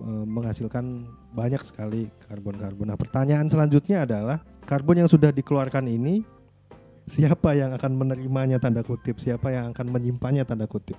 menghasilkan 0.04 1.08
banyak 1.32 1.62
sekali 1.64 2.12
karbon-karbon. 2.28 2.92
Nah, 2.92 2.98
pertanyaan 3.00 3.48
selanjutnya 3.48 4.04
adalah 4.04 4.44
karbon 4.68 5.00
yang 5.00 5.08
sudah 5.08 5.32
dikeluarkan 5.32 5.88
ini 5.88 6.20
siapa 7.06 7.54
yang 7.54 7.72
akan 7.72 7.92
menerimanya 7.96 8.58
tanda 8.58 8.82
kutip, 8.82 9.16
siapa 9.22 9.54
yang 9.54 9.72
akan 9.72 9.86
menyimpannya 9.88 10.42
tanda 10.42 10.66
kutip. 10.66 10.98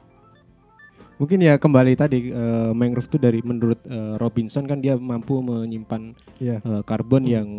Mungkin 1.17 1.41
ya 1.41 1.57
kembali 1.57 1.97
tadi 1.97 2.29
eh, 2.29 2.71
mangrove 2.77 3.09
itu 3.09 3.17
dari 3.17 3.41
menurut 3.41 3.81
eh, 3.89 4.15
Robinson 4.21 4.69
kan 4.69 4.79
dia 4.79 4.93
mampu 4.95 5.41
menyimpan 5.41 6.13
Iya. 6.37 6.61
eh, 6.61 6.81
karbon 6.85 7.25
yang 7.25 7.49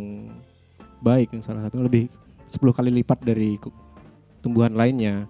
baik 1.02 1.34
yang 1.34 1.42
salah 1.42 1.66
satu 1.66 1.82
lebih 1.82 2.06
10 2.50 2.58
kali 2.70 2.90
lipat 3.02 3.18
dari 3.22 3.58
tumbuhan 4.40 4.78
lainnya. 4.78 5.26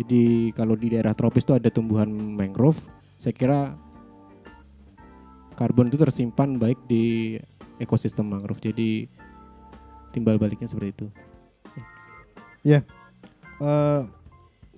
Jadi 0.00 0.52
kalau 0.56 0.76
di 0.76 0.92
daerah 0.92 1.12
tropis 1.16 1.44
itu 1.44 1.56
ada 1.56 1.68
tumbuhan 1.72 2.08
mangrove, 2.08 2.80
saya 3.20 3.32
kira 3.36 3.74
karbon 5.60 5.92
itu 5.92 6.00
tersimpan 6.00 6.56
baik 6.56 6.80
di 6.88 7.36
ekosistem 7.76 8.32
mangrove. 8.32 8.64
Jadi 8.64 9.04
timbal 10.16 10.40
baliknya 10.40 10.72
seperti 10.72 10.96
itu. 10.96 11.06
Eh, 13.60 14.02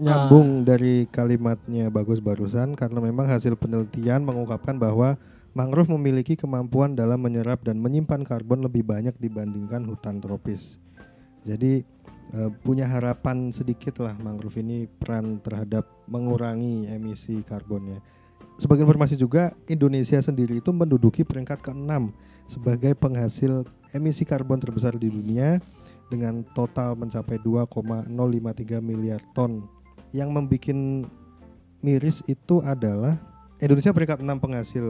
nyambung 0.03 0.67
dari 0.67 1.07
kalimatnya 1.07 1.87
bagus 1.87 2.19
barusan 2.19 2.75
karena 2.75 2.99
memang 2.99 3.31
hasil 3.31 3.55
penelitian 3.55 4.27
mengungkapkan 4.27 4.75
bahwa 4.75 5.15
mangrove 5.55 5.95
memiliki 5.95 6.35
kemampuan 6.35 6.99
dalam 6.99 7.23
menyerap 7.23 7.62
dan 7.62 7.79
menyimpan 7.79 8.27
karbon 8.27 8.67
lebih 8.67 8.83
banyak 8.83 9.15
dibandingkan 9.23 9.87
hutan 9.87 10.19
tropis. 10.19 10.83
Jadi 11.47 11.87
eh, 12.35 12.51
punya 12.67 12.91
harapan 12.91 13.55
sedikit 13.55 14.03
lah 14.03 14.19
mangrove 14.19 14.59
ini 14.59 14.91
peran 14.91 15.39
terhadap 15.39 15.87
mengurangi 16.11 16.91
emisi 16.91 17.39
karbonnya. 17.47 18.03
Sebagai 18.62 18.87
informasi 18.87 19.19
juga 19.19 19.50
Indonesia 19.66 20.23
sendiri 20.23 20.62
itu 20.62 20.71
menduduki 20.71 21.26
peringkat 21.26 21.66
ke-6 21.66 22.14
sebagai 22.47 22.95
penghasil 22.95 23.66
emisi 23.90 24.23
karbon 24.23 24.62
terbesar 24.62 24.95
di 24.95 25.11
dunia 25.11 25.59
dengan 26.14 26.47
total 26.54 26.95
mencapai 26.95 27.42
2,053 27.42 28.07
miliar 28.78 29.19
ton. 29.35 29.66
Yang 30.14 30.31
membuat 30.31 30.78
miris 31.83 32.23
itu 32.31 32.62
adalah 32.62 33.19
Indonesia 33.59 33.90
peringkat 33.90 34.23
6 34.23 34.31
penghasil 34.38 34.87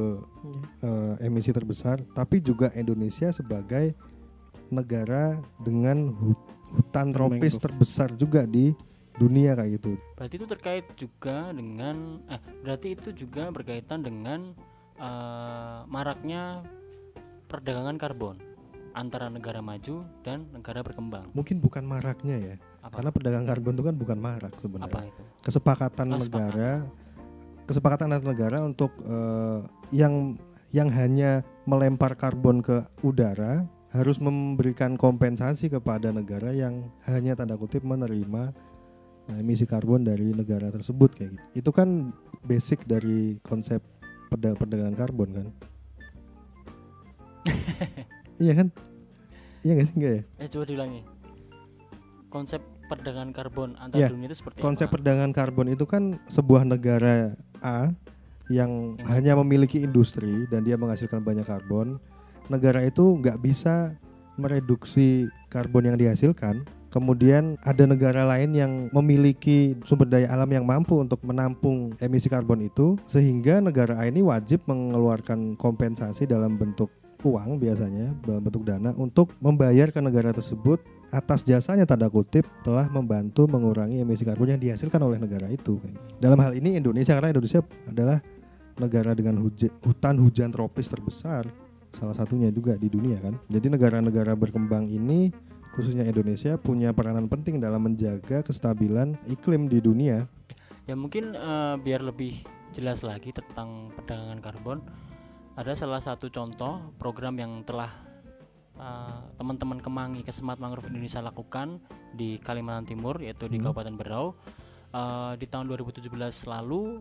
eh, 0.84 1.14
emisi 1.24 1.48
terbesar, 1.48 2.04
tapi 2.12 2.44
juga 2.44 2.68
Indonesia 2.76 3.32
sebagai 3.32 3.96
negara 4.68 5.40
dengan 5.64 6.12
hu- 6.12 6.36
hutan 6.76 7.08
tropis 7.12 7.56
terbesar 7.56 8.12
juga 8.20 8.44
di 8.44 8.76
dunia 9.16 9.56
kayak 9.56 9.80
gitu. 9.80 9.96
Berarti 10.16 10.34
itu 10.40 10.46
terkait 10.48 10.84
juga 10.96 11.50
dengan 11.52 12.20
eh 12.28 12.40
berarti 12.64 12.88
itu 12.96 13.08
juga 13.12 13.52
berkaitan 13.52 14.04
dengan 14.04 14.56
eh, 14.96 15.80
maraknya 15.88 16.64
perdagangan 17.48 17.96
karbon 18.00 18.36
antara 18.92 19.32
negara 19.32 19.64
maju 19.64 20.04
dan 20.20 20.48
negara 20.52 20.84
berkembang. 20.84 21.28
Mungkin 21.32 21.64
bukan 21.64 21.84
maraknya 21.84 22.36
ya, 22.36 22.54
Apa? 22.84 23.00
karena 23.00 23.10
perdagangan 23.12 23.48
karbon 23.48 23.74
itu 23.76 23.84
kan 23.88 23.96
bukan 23.96 24.18
marak 24.20 24.52
sebenarnya. 24.60 24.92
apa 24.92 25.00
itu? 25.08 25.22
kesepakatan 25.48 26.06
Oh, 26.12 26.20
negara 26.20 26.70
kesepakatan 27.66 28.10
antar 28.12 28.26
negara 28.26 28.58
untuk 28.64 28.92
eh, 29.06 29.60
yang 29.94 30.36
yang 30.72 30.88
hanya 30.88 31.44
melempar 31.68 32.16
karbon 32.16 32.64
ke 32.64 32.84
udara 33.04 33.64
harus 33.92 34.16
memberikan 34.16 34.96
kompensasi 34.96 35.68
kepada 35.68 36.08
negara 36.08 36.48
yang 36.56 36.88
hanya 37.04 37.36
tanda 37.36 37.60
kutip 37.60 37.84
menerima 37.84 38.56
eh, 39.28 39.38
emisi 39.38 39.62
karbon 39.64 40.02
dari 40.02 40.32
negara 40.32 40.70
tersebut 40.70 41.10
kayak 41.12 41.30
gitu. 41.36 41.42
Itu 41.54 41.70
kan 41.70 42.10
basic 42.42 42.82
dari 42.86 43.38
konsep 43.42 43.78
perda- 44.28 44.56
perdagangan 44.56 44.96
karbon 44.96 45.30
kan. 45.30 45.46
iya 48.42 48.52
kan? 48.54 48.68
Iya 49.62 49.72
nggak 49.78 49.86
sih 49.86 49.94
enggak 49.98 50.12
ya? 50.12 50.22
Eh 50.42 50.48
coba 50.50 50.64
diulangi. 50.66 51.00
Konsep 52.32 52.62
perdagangan 52.88 53.30
karbon 53.32 53.70
antar 53.78 53.98
Iya, 53.98 54.08
dunia 54.10 54.28
itu 54.28 54.36
seperti 54.40 54.58
konsep 54.60 54.88
apa? 54.88 54.94
perdagangan 54.98 55.32
karbon 55.32 55.68
itu 55.70 55.84
kan 55.84 56.18
sebuah 56.28 56.66
negara 56.66 57.36
A 57.62 57.92
yang 58.50 58.98
Yang 58.98 59.08
hanya 59.08 59.32
memiliki 59.38 59.78
industri 59.80 60.44
dan 60.50 60.66
dia 60.66 60.76
menghasilkan 60.76 61.22
banyak 61.22 61.46
karbon, 61.46 61.96
negara 62.50 62.82
itu 62.84 63.16
nggak 63.22 63.38
bisa 63.40 63.94
mereduksi 64.36 65.28
karbon 65.48 65.88
yang 65.88 65.96
dihasilkan. 65.96 66.64
Kemudian 66.92 67.56
ada 67.64 67.88
negara 67.88 68.28
lain 68.28 68.52
yang 68.52 68.72
memiliki 68.92 69.72
sumber 69.88 70.04
daya 70.04 70.28
alam 70.28 70.52
yang 70.52 70.68
mampu 70.68 71.00
untuk 71.00 71.24
menampung 71.24 71.96
emisi 72.04 72.28
karbon 72.28 72.60
itu, 72.60 73.00
sehingga 73.08 73.64
negara 73.64 73.96
ini 74.04 74.20
wajib 74.20 74.60
mengeluarkan 74.68 75.56
kompensasi 75.56 76.28
dalam 76.28 76.60
bentuk 76.60 76.92
uang 77.24 77.56
biasanya 77.56 78.12
dalam 78.26 78.42
bentuk 78.44 78.66
dana 78.66 78.90
untuk 78.98 79.32
membayar 79.38 79.88
ke 79.88 80.02
negara 80.02 80.34
tersebut 80.34 80.82
atas 81.14 81.46
jasanya 81.46 81.86
tanda 81.86 82.10
kutip 82.10 82.44
telah 82.66 82.90
membantu 82.90 83.46
mengurangi 83.46 84.02
emisi 84.02 84.26
karbon 84.26 84.52
yang 84.52 84.60
dihasilkan 84.60 85.00
oleh 85.00 85.16
negara 85.16 85.48
itu. 85.48 85.80
Dalam 86.18 86.36
hal 86.44 86.52
ini 86.52 86.76
Indonesia 86.76 87.16
karena 87.16 87.32
Indonesia 87.32 87.64
adalah 87.88 88.18
negara 88.76 89.16
dengan 89.16 89.38
hutan 89.80 90.16
hujan 90.18 90.50
tropis 90.50 90.92
terbesar 90.92 91.48
salah 91.92 92.16
satunya 92.16 92.48
juga 92.48 92.74
di 92.80 92.88
dunia 92.88 93.20
kan. 93.20 93.36
Jadi 93.52 93.68
negara-negara 93.68 94.32
berkembang 94.32 94.88
ini 94.88 95.28
khususnya 95.72 96.04
Indonesia 96.04 96.60
punya 96.60 96.92
peranan 96.92 97.26
penting 97.26 97.58
dalam 97.58 97.88
menjaga 97.88 98.44
kestabilan 98.44 99.16
iklim 99.26 99.66
di 99.66 99.80
dunia. 99.80 100.28
Ya 100.84 100.94
mungkin 100.94 101.32
eh, 101.32 101.74
biar 101.80 102.04
lebih 102.04 102.44
jelas 102.72 103.04
lagi 103.04 103.32
tentang 103.32 103.92
perdagangan 103.96 104.40
karbon, 104.40 104.78
ada 105.56 105.72
salah 105.76 106.00
satu 106.00 106.32
contoh 106.32 106.92
program 106.96 107.36
yang 107.36 107.64
telah 107.64 107.92
eh, 108.76 109.20
teman-teman 109.36 109.80
Kemangi 109.80 110.20
Kesemat 110.24 110.60
Mangrove 110.60 110.88
Indonesia 110.88 111.20
lakukan 111.20 111.80
di 112.16 112.36
Kalimantan 112.40 112.88
Timur 112.88 113.20
yaitu 113.20 113.48
di 113.48 113.56
Hmm. 113.60 113.72
Kabupaten 113.72 113.94
Berau. 113.96 114.26
Eh, 114.92 115.32
di 115.40 115.46
tahun 115.48 115.72
2017 115.72 116.44
lalu 116.48 117.00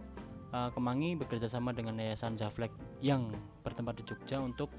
eh, 0.56 0.70
Kemangi 0.72 1.20
bekerja 1.20 1.48
sama 1.52 1.76
dengan 1.76 2.00
Yayasan 2.00 2.40
Jaflek 2.40 2.72
yang 3.04 3.32
bertempat 3.64 4.00
di 4.00 4.04
Jogja 4.08 4.40
untuk 4.40 4.72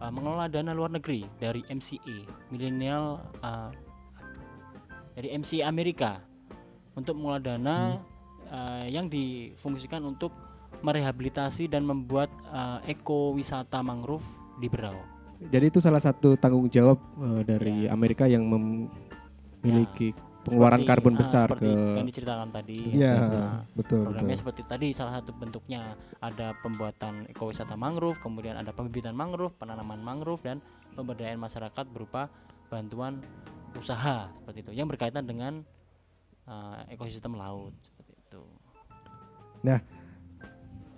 eh, 0.00 0.12
mengelola 0.12 0.46
dana 0.48 0.72
luar 0.76 0.92
negeri 0.92 1.24
dari 1.40 1.64
MCA 1.66 2.16
Millennial 2.52 3.20
eh, 3.40 3.70
dari 5.16 5.28
MCA 5.32 5.64
Amerika 5.64 6.20
untuk 6.96 7.16
mengelola 7.16 7.40
dana 7.40 7.76
eh, 8.48 8.86
yang 8.92 9.08
difungsikan 9.08 10.04
untuk 10.04 10.32
merehabilitasi 10.84 11.72
dan 11.72 11.88
membuat 11.88 12.28
eh, 12.52 12.96
ekowisata 12.96 13.80
mangrove 13.80 14.26
di 14.60 14.68
Berau. 14.68 14.96
Jadi 15.36 15.68
itu 15.68 15.78
salah 15.84 16.00
satu 16.00 16.36
tanggung 16.40 16.68
jawab 16.72 16.96
eh, 17.20 17.42
dari 17.44 17.76
Amerika 17.88 18.24
yang 18.24 18.48
memiliki 18.48 20.16
pengeluaran 20.46 20.80
Seperti, 20.80 20.90
karbon 20.94 21.14
ah, 21.14 21.18
besar 21.18 21.46
seperti 21.50 21.66
ke 21.66 21.96
yang 21.98 22.06
diceritakan 22.06 22.48
tadi. 22.54 22.78
Iya, 22.94 23.12
Nah, 23.18 23.60
betul 23.74 24.02
Programnya 24.06 24.32
betul. 24.32 24.42
seperti 24.46 24.62
tadi 24.64 24.88
salah 24.94 25.12
satu 25.18 25.30
bentuknya 25.34 25.98
ada 26.22 26.54
pembuatan 26.62 27.26
ekowisata 27.26 27.74
mangrove, 27.74 28.22
kemudian 28.22 28.54
ada 28.54 28.70
pembibitan 28.70 29.12
mangrove, 29.12 29.52
penanaman 29.58 29.98
mangrove 29.98 30.40
dan 30.46 30.62
pemberdayaan 30.94 31.42
masyarakat 31.42 31.84
berupa 31.90 32.30
bantuan 32.70 33.20
usaha 33.74 34.30
seperti 34.38 34.64
itu 34.64 34.72
yang 34.72 34.86
berkaitan 34.86 35.26
dengan 35.26 35.66
eh, 36.46 36.94
ekosistem 36.94 37.34
laut 37.34 37.74
seperti 37.82 38.14
itu. 38.16 38.42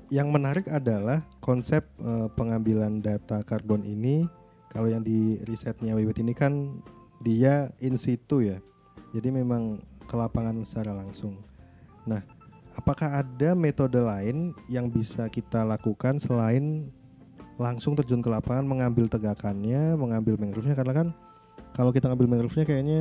Yang 0.08 0.28
menarik 0.32 0.66
adalah 0.72 1.24
konsep 1.44 1.84
eh, 2.00 2.28
pengambilan 2.32 3.04
data 3.04 3.44
karbon 3.44 3.84
ini 3.84 4.24
kalau 4.72 4.88
yang 4.88 5.04
di 5.04 5.40
risetnya 5.48 5.96
Wiwit 5.96 6.20
ini 6.20 6.32
kan 6.32 6.80
dia 7.24 7.72
in 7.80 8.00
situ 8.00 8.44
ya. 8.44 8.58
Jadi 9.10 9.28
memang 9.30 9.78
ke 10.04 10.14
lapangan 10.14 10.60
secara 10.62 10.92
langsung. 10.92 11.36
Nah, 12.04 12.20
apakah 12.74 13.20
ada 13.20 13.52
metode 13.52 13.98
lain 13.98 14.52
yang 14.66 14.88
bisa 14.88 15.28
kita 15.28 15.64
lakukan 15.64 16.16
selain 16.16 16.88
langsung 17.58 17.92
terjun 17.92 18.22
ke 18.22 18.30
lapangan 18.30 18.64
mengambil 18.64 19.10
tegakannya, 19.10 19.98
mengambil 19.98 20.38
mangrove-nya 20.38 20.78
karena 20.78 20.94
kan 20.94 21.08
kalau 21.74 21.90
kita 21.90 22.06
ngambil 22.06 22.38
mangrove-nya 22.38 22.64
kayaknya 22.64 23.00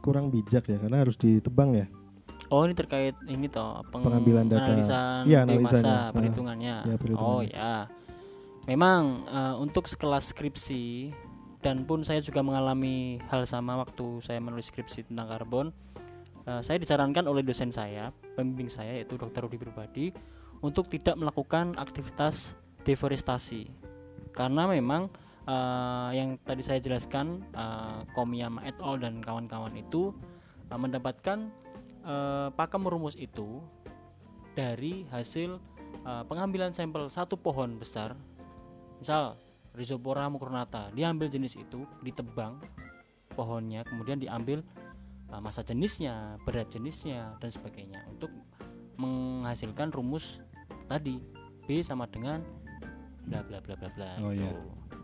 kurang 0.00 0.30
bijak 0.30 0.62
ya 0.64 0.78
karena 0.78 1.02
harus 1.02 1.18
ditebang 1.18 1.74
ya. 1.74 1.86
Oh 2.46 2.62
ini 2.62 2.76
terkait 2.76 3.16
ini 3.26 3.50
toh 3.50 3.82
peng- 3.90 4.06
Pengambilan 4.06 4.46
data. 4.46 4.62
analisan 4.62 5.24
Iya, 5.26 5.42
biomasa, 5.42 5.50
analisanya. 5.82 5.90
Ah, 5.90 6.08
perhitungannya. 6.12 6.76
ya, 6.84 6.94
perhitungannya. 6.94 7.34
Oh 7.34 7.40
ya, 7.42 7.74
memang 8.64 9.02
eh, 9.26 9.54
untuk 9.58 9.90
sekelas 9.90 10.30
skripsi 10.30 11.10
dan 11.64 11.88
pun 11.88 12.04
saya 12.04 12.20
juga 12.20 12.44
mengalami 12.44 13.20
hal 13.32 13.44
sama 13.48 13.80
waktu 13.80 14.20
saya 14.20 14.38
menulis 14.40 14.68
skripsi 14.68 15.08
tentang 15.08 15.28
karbon. 15.28 15.66
eh, 16.46 16.62
saya 16.62 16.78
disarankan 16.78 17.26
oleh 17.26 17.42
dosen 17.42 17.74
saya, 17.74 18.14
pembimbing 18.38 18.70
saya 18.70 19.02
yaitu 19.02 19.18
Dr. 19.18 19.50
Rudi 19.50 19.58
Pribadi 19.58 20.14
untuk 20.62 20.86
tidak 20.86 21.18
melakukan 21.18 21.74
aktivitas 21.74 22.54
deforestasi 22.86 23.66
karena 24.30 24.68
memang 24.70 25.10
eh, 25.48 26.10
yang 26.14 26.38
tadi 26.44 26.62
saya 26.62 26.78
jelaskan 26.78 27.42
eh, 27.50 28.00
Komiyama 28.12 28.62
et 28.68 28.76
al 28.78 29.00
dan 29.00 29.24
kawan-kawan 29.24 29.74
itu 29.74 30.14
eh, 30.70 30.78
mendapatkan 30.78 31.50
eh, 32.04 32.48
pakem 32.54 32.82
rumus 32.86 33.18
itu 33.18 33.58
dari 34.54 35.08
hasil 35.10 35.58
eh, 36.04 36.22
pengambilan 36.28 36.76
sampel 36.76 37.08
satu 37.10 37.34
pohon 37.34 37.80
besar 37.80 38.14
misal 39.00 39.40
Rhizopora 39.76 40.26
mucronata 40.26 40.88
diambil 40.90 41.28
jenis 41.28 41.54
itu 41.54 41.84
ditebang 42.00 42.56
pohonnya 43.30 43.84
kemudian 43.84 44.16
diambil 44.16 44.64
eh, 45.28 45.40
masa 45.40 45.60
jenisnya 45.60 46.40
berat 46.42 46.72
jenisnya 46.72 47.36
dan 47.36 47.52
sebagainya 47.52 48.00
untuk 48.08 48.32
menghasilkan 48.96 49.92
rumus 49.92 50.40
tadi 50.88 51.20
B 51.68 51.84
sama 51.84 52.08
dengan 52.08 52.40
bla 53.28 53.44
bla 53.44 53.60
bla 53.60 53.74
bla 53.76 53.90
bla 53.92 54.10
Oh, 54.22 54.32
gitu. 54.32 54.48
iya. 54.48 54.56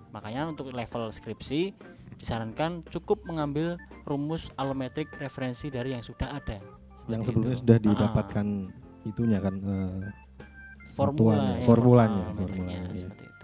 makanya 0.09 0.49
untuk 0.49 0.73
level 0.73 1.13
skripsi 1.13 1.77
disarankan 2.17 2.87
cukup 2.89 3.27
mengambil 3.27 3.77
rumus 4.07 4.49
alometrik 4.57 5.11
referensi 5.19 5.69
dari 5.69 5.93
yang 5.93 6.01
sudah 6.01 6.33
ada 6.33 6.63
yang 7.11 7.21
sebelumnya 7.27 7.53
itu. 7.53 7.61
sudah 7.67 7.77
Ah, 7.77 7.85
didapatkan 7.85 8.47
itunya 9.03 9.39
kan 9.43 9.55
eh, 9.59 10.01
formula 10.95 11.35
satuannya, 11.35 11.53
ya, 11.59 11.67
formulanya, 11.67 12.23
formal 12.23 12.33
formulanya, 12.33 12.33
metriknya, 12.39 12.79
iya. 12.79 13.01
seperti 13.03 13.25
itu. 13.27 13.42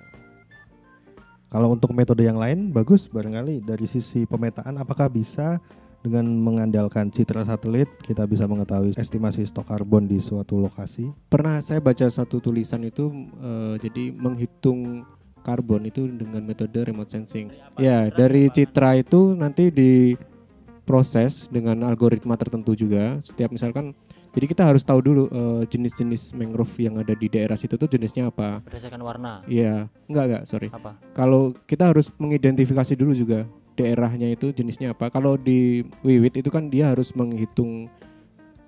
Kalau 1.48 1.72
untuk 1.72 1.96
metode 1.96 2.28
yang 2.28 2.36
lain 2.36 2.76
bagus 2.76 3.08
barangkali 3.08 3.64
dari 3.64 3.88
sisi 3.88 4.28
pemetaan 4.28 4.76
apakah 4.76 5.08
bisa 5.08 5.56
dengan 6.04 6.28
mengandalkan 6.28 7.10
citra 7.10 7.42
satelit 7.42 7.90
kita 8.04 8.22
bisa 8.28 8.46
mengetahui 8.46 8.94
estimasi 8.94 9.42
stok 9.48 9.66
karbon 9.66 10.06
di 10.06 10.20
suatu 10.22 10.60
lokasi. 10.60 11.10
Pernah 11.26 11.58
saya 11.64 11.80
baca 11.82 12.06
satu 12.06 12.38
tulisan 12.38 12.84
itu 12.86 13.10
eh, 13.40 13.74
jadi 13.82 14.12
menghitung 14.14 15.08
karbon 15.42 15.88
itu 15.88 16.04
dengan 16.04 16.44
metode 16.44 16.84
remote 16.84 17.08
sensing. 17.08 17.48
Ya, 17.80 18.12
dari 18.12 18.52
citra 18.52 19.00
itu 19.00 19.32
nanti 19.32 19.72
diproses 19.72 21.48
dengan 21.48 21.88
algoritma 21.88 22.36
tertentu 22.36 22.76
juga. 22.76 23.24
Setiap 23.24 23.48
misalkan 23.56 23.96
jadi 24.38 24.54
kita 24.54 24.62
harus 24.70 24.86
tahu 24.86 25.02
dulu 25.02 25.26
eh, 25.26 25.62
jenis-jenis 25.66 26.30
mangrove 26.38 26.70
yang 26.78 27.02
ada 27.02 27.10
di 27.18 27.26
daerah 27.26 27.58
situ 27.58 27.74
tuh 27.74 27.90
jenisnya 27.90 28.30
apa. 28.30 28.62
berdasarkan 28.62 29.02
warna 29.02 29.42
Iya, 29.50 29.90
enggak 30.06 30.24
enggak, 30.30 30.42
sorry. 30.46 30.70
apa 30.70 30.94
Kalau 31.10 31.58
kita 31.66 31.90
harus 31.90 32.06
mengidentifikasi 32.22 32.94
dulu 32.94 33.18
juga 33.18 33.50
daerahnya 33.74 34.30
itu 34.30 34.54
jenisnya 34.54 34.94
apa. 34.94 35.10
Kalau 35.10 35.34
di 35.34 35.82
Wiwit 36.06 36.38
itu 36.38 36.54
kan 36.54 36.70
dia 36.70 36.94
harus 36.94 37.10
menghitung 37.18 37.90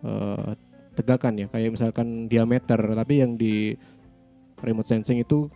eh, 0.02 0.50
tegakan 0.98 1.38
ya, 1.38 1.46
kayak 1.46 1.78
misalkan 1.78 2.26
diameter. 2.26 2.82
Tapi 2.82 3.22
yang 3.22 3.38
di 3.38 3.78
remote 4.66 4.90
sensing 4.90 5.22
itu 5.22 5.46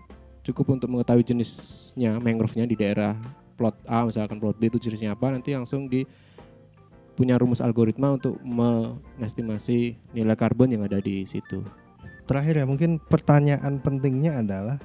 cukup 0.46 0.78
untuk 0.78 0.94
mengetahui 0.94 1.26
jenisnya 1.26 2.22
mangrove-nya 2.22 2.70
di 2.70 2.78
daerah 2.78 3.18
plot 3.58 3.82
A 3.90 4.06
misalkan 4.06 4.38
plot 4.38 4.62
B 4.62 4.70
itu 4.70 4.78
jenisnya 4.78 5.18
apa 5.18 5.34
nanti 5.34 5.58
langsung 5.58 5.90
di 5.90 6.06
punya 7.14 7.38
rumus 7.38 7.62
algoritma 7.62 8.18
untuk 8.18 8.38
mengestimasi 8.42 9.94
nilai 10.12 10.34
karbon 10.34 10.74
yang 10.74 10.82
ada 10.82 10.98
di 10.98 11.22
situ. 11.24 11.62
Terakhir 12.26 12.60
ya 12.60 12.66
mungkin 12.66 12.98
pertanyaan 12.98 13.78
pentingnya 13.78 14.42
adalah 14.42 14.76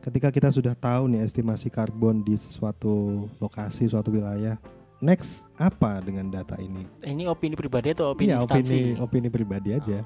ketika 0.00 0.32
kita 0.32 0.48
sudah 0.48 0.72
tahu 0.72 1.10
nih 1.12 1.26
estimasi 1.26 1.68
karbon 1.68 2.24
di 2.24 2.38
suatu 2.38 3.26
lokasi, 3.42 3.90
suatu 3.90 4.14
wilayah, 4.14 4.56
next 4.98 5.50
apa 5.58 6.00
dengan 6.00 6.30
data 6.32 6.56
ini? 6.56 6.86
ini 7.04 7.26
opini 7.28 7.54
pribadi 7.54 7.92
atau 7.92 8.14
opini 8.14 8.32
Iya, 8.32 8.40
instansi 8.42 8.96
opini 8.98 8.98
opini 8.98 9.28
pribadi 9.28 9.70
aja. 9.74 10.00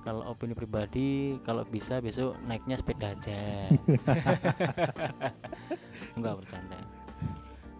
kalau 0.00 0.22
opini 0.30 0.54
pribadi 0.54 1.34
kalau 1.42 1.66
bisa 1.66 1.98
besok 1.98 2.38
naiknya 2.46 2.78
sepeda 2.78 3.10
aja 3.10 3.66
enggak 6.16 6.34
bercanda 6.38 6.78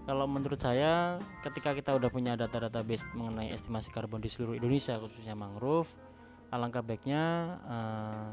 kalau 0.07 0.31
menurut 0.31 0.63
saya 0.63 1.19
ketika 1.43 1.75
kita 1.75 1.99
udah 1.99 2.07
punya 2.09 2.39
data-data 2.39 2.87
base 2.87 3.03
mengenai 3.19 3.51
estimasi 3.51 3.91
karbon 3.91 4.23
di 4.23 4.31
seluruh 4.31 4.55
Indonesia 4.55 4.95
khususnya 5.03 5.35
mangrove 5.35 5.91
alangkah 6.55 6.81
baiknya 6.81 7.23
eh, 7.67 8.29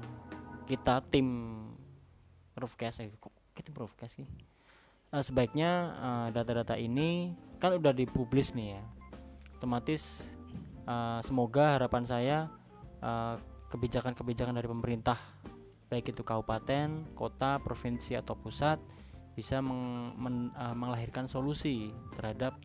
kita 0.69 1.01
tim 1.09 1.27
Roofcast 2.53 3.01
eh, 3.01 3.09
kita 3.57 3.73
Roofcast 3.73 4.21
sih? 4.21 4.27
Eh, 5.09 5.23
sebaiknya 5.25 5.71
eh, 5.97 6.27
data-data 6.29 6.77
ini 6.77 7.33
kan 7.57 7.73
udah 7.73 7.89
dipublis 7.89 8.53
nih 8.53 8.77
ya 8.77 8.83
otomatis 9.57 10.21
eh, 10.85 11.19
semoga 11.25 11.81
harapan 11.81 12.05
saya 12.05 12.39
kebijakan-kebijakan 13.67 14.55
dari 14.55 14.63
pemerintah 14.63 15.19
baik 15.91 16.15
itu 16.15 16.23
kabupaten, 16.23 17.03
kota, 17.11 17.59
provinsi 17.59 18.15
atau 18.15 18.39
pusat 18.39 18.79
bisa 19.33 19.59
meng- 19.59 20.13
men- 20.17 20.53
eh, 20.53 20.75
melahirkan 20.77 21.25
solusi 21.25 21.89
terhadap 22.17 22.57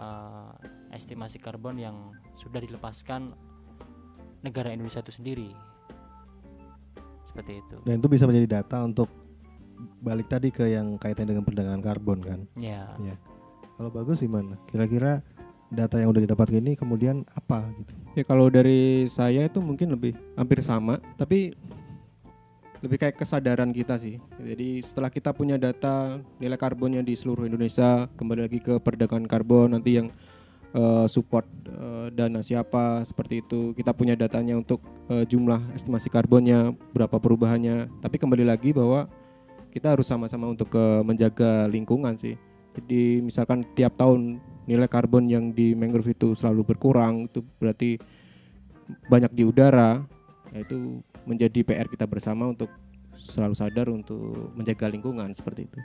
eh, 0.00 0.52
estimasi 0.96 1.36
karbon 1.36 1.76
yang 1.76 1.96
sudah 2.40 2.58
dilepaskan 2.58 3.36
negara 4.40 4.72
Indonesia 4.72 5.04
itu 5.04 5.12
sendiri. 5.12 5.50
Seperti 7.28 7.60
itu. 7.60 7.76
Dan 7.84 8.00
itu 8.00 8.08
bisa 8.10 8.24
menjadi 8.24 8.60
data 8.60 8.82
untuk 8.82 9.06
balik 10.00 10.28
tadi 10.28 10.48
ke 10.48 10.72
yang 10.72 10.96
kaitan 10.96 11.28
dengan 11.28 11.44
perdagangan 11.44 11.84
karbon 11.84 12.20
kan. 12.24 12.40
Ya. 12.56 12.96
Kalau 13.76 13.92
bagus 13.92 14.20
gimana? 14.20 14.56
Kira-kira 14.68 15.24
data 15.70 15.96
yang 16.02 16.10
udah 16.10 16.26
didapat 16.26 16.48
ini 16.58 16.74
kemudian 16.74 17.22
apa 17.32 17.70
gitu? 17.78 17.92
Ya 18.18 18.24
kalau 18.26 18.50
dari 18.50 19.06
saya 19.06 19.46
itu 19.46 19.62
mungkin 19.62 19.94
lebih 19.94 20.12
hampir 20.34 20.60
sama, 20.60 20.98
tapi 21.14 21.54
lebih 22.80 22.96
kayak 22.96 23.20
kesadaran 23.20 23.70
kita 23.76 24.00
sih. 24.00 24.16
Jadi 24.40 24.80
setelah 24.80 25.12
kita 25.12 25.36
punya 25.36 25.60
data 25.60 26.16
nilai 26.40 26.56
karbonnya 26.56 27.04
di 27.04 27.12
seluruh 27.12 27.44
Indonesia, 27.44 28.08
kembali 28.16 28.48
lagi 28.48 28.58
ke 28.60 28.80
perdagangan 28.80 29.28
karbon 29.28 29.76
nanti 29.76 30.00
yang 30.00 30.08
eh, 30.72 31.06
support 31.06 31.44
eh, 31.68 32.08
dana 32.16 32.40
siapa 32.40 33.04
seperti 33.04 33.44
itu. 33.44 33.76
Kita 33.76 33.92
punya 33.92 34.16
datanya 34.16 34.56
untuk 34.56 34.80
eh, 35.12 35.28
jumlah 35.28 35.76
estimasi 35.76 36.08
karbonnya, 36.08 36.72
berapa 36.96 37.20
perubahannya. 37.20 38.00
Tapi 38.00 38.16
kembali 38.16 38.48
lagi 38.48 38.72
bahwa 38.72 39.12
kita 39.70 39.92
harus 39.92 40.08
sama-sama 40.08 40.48
untuk 40.48 40.72
eh, 40.72 41.02
menjaga 41.04 41.68
lingkungan 41.68 42.16
sih. 42.16 42.40
Jadi 42.80 43.20
misalkan 43.20 43.66
tiap 43.76 43.98
tahun 44.00 44.40
nilai 44.64 44.88
karbon 44.88 45.26
yang 45.28 45.52
di 45.52 45.76
mangrove 45.76 46.14
itu 46.16 46.32
selalu 46.32 46.72
berkurang, 46.72 47.28
itu 47.28 47.44
berarti 47.60 48.00
banyak 49.10 49.36
di 49.36 49.42
udara. 49.44 50.00
Ya, 50.50 50.66
itu 50.66 51.02
menjadi 51.24 51.60
PR 51.60 51.86
kita 51.86 52.04
bersama 52.04 52.48
untuk 52.48 52.70
selalu 53.14 53.54
sadar 53.54 53.86
untuk 53.86 54.18
menjaga 54.54 54.86
lingkungan 54.86 55.30
seperti 55.30 55.66
itu. 55.66 55.78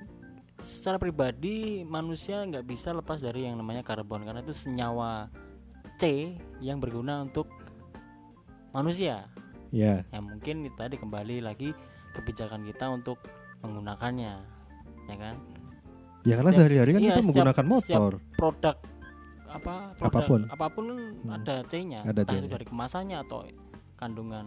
Secara 0.57 0.95
pribadi 0.95 1.83
manusia 1.83 2.39
nggak 2.41 2.63
bisa 2.63 2.91
lepas 2.91 3.19
dari 3.19 3.43
yang 3.43 3.55
namanya 3.55 3.81
karbon 3.81 4.23
karena 4.23 4.39
itu 4.39 4.51
senyawa 4.51 5.27
C 5.95 6.35
yang 6.57 6.79
berguna 6.79 7.21
untuk 7.21 7.51
manusia. 8.71 9.27
Ya, 9.69 10.07
Ya 10.07 10.19
mungkin 10.19 10.63
tadi 10.73 10.95
kembali 10.95 11.43
lagi 11.43 11.75
kebijakan 12.13 12.63
kita 12.63 12.87
untuk 12.87 13.19
menggunakannya, 13.59 14.33
ya 15.05 15.15
kan? 15.17 15.35
ya 16.23 16.33
karena 16.33 16.49
Setiap- 16.49 16.59
sehari-hari 16.63 16.89
kan 16.89 16.97
iya, 16.97 17.05
kita 17.05 17.13
setiap- 17.13 17.27
menggunakan 17.27 17.65
motor. 17.67 18.11
Produk 18.33 18.75
apa? 19.45 19.75
Produk, 19.93 20.05
Apa 20.05 20.19
pun. 20.25 20.41
apa 20.49 20.65
pun 20.69 20.85
Hmm. 20.89 21.29
ada 21.29 21.55
C-nya. 21.65 21.99
Ada 22.01 22.11
Entah 22.17 22.33
itu 22.33 22.33
C-nya. 22.41 22.51
dari 22.51 22.65
kemasannya 22.65 23.17
atau 23.19 23.39
kandungan 23.95 24.45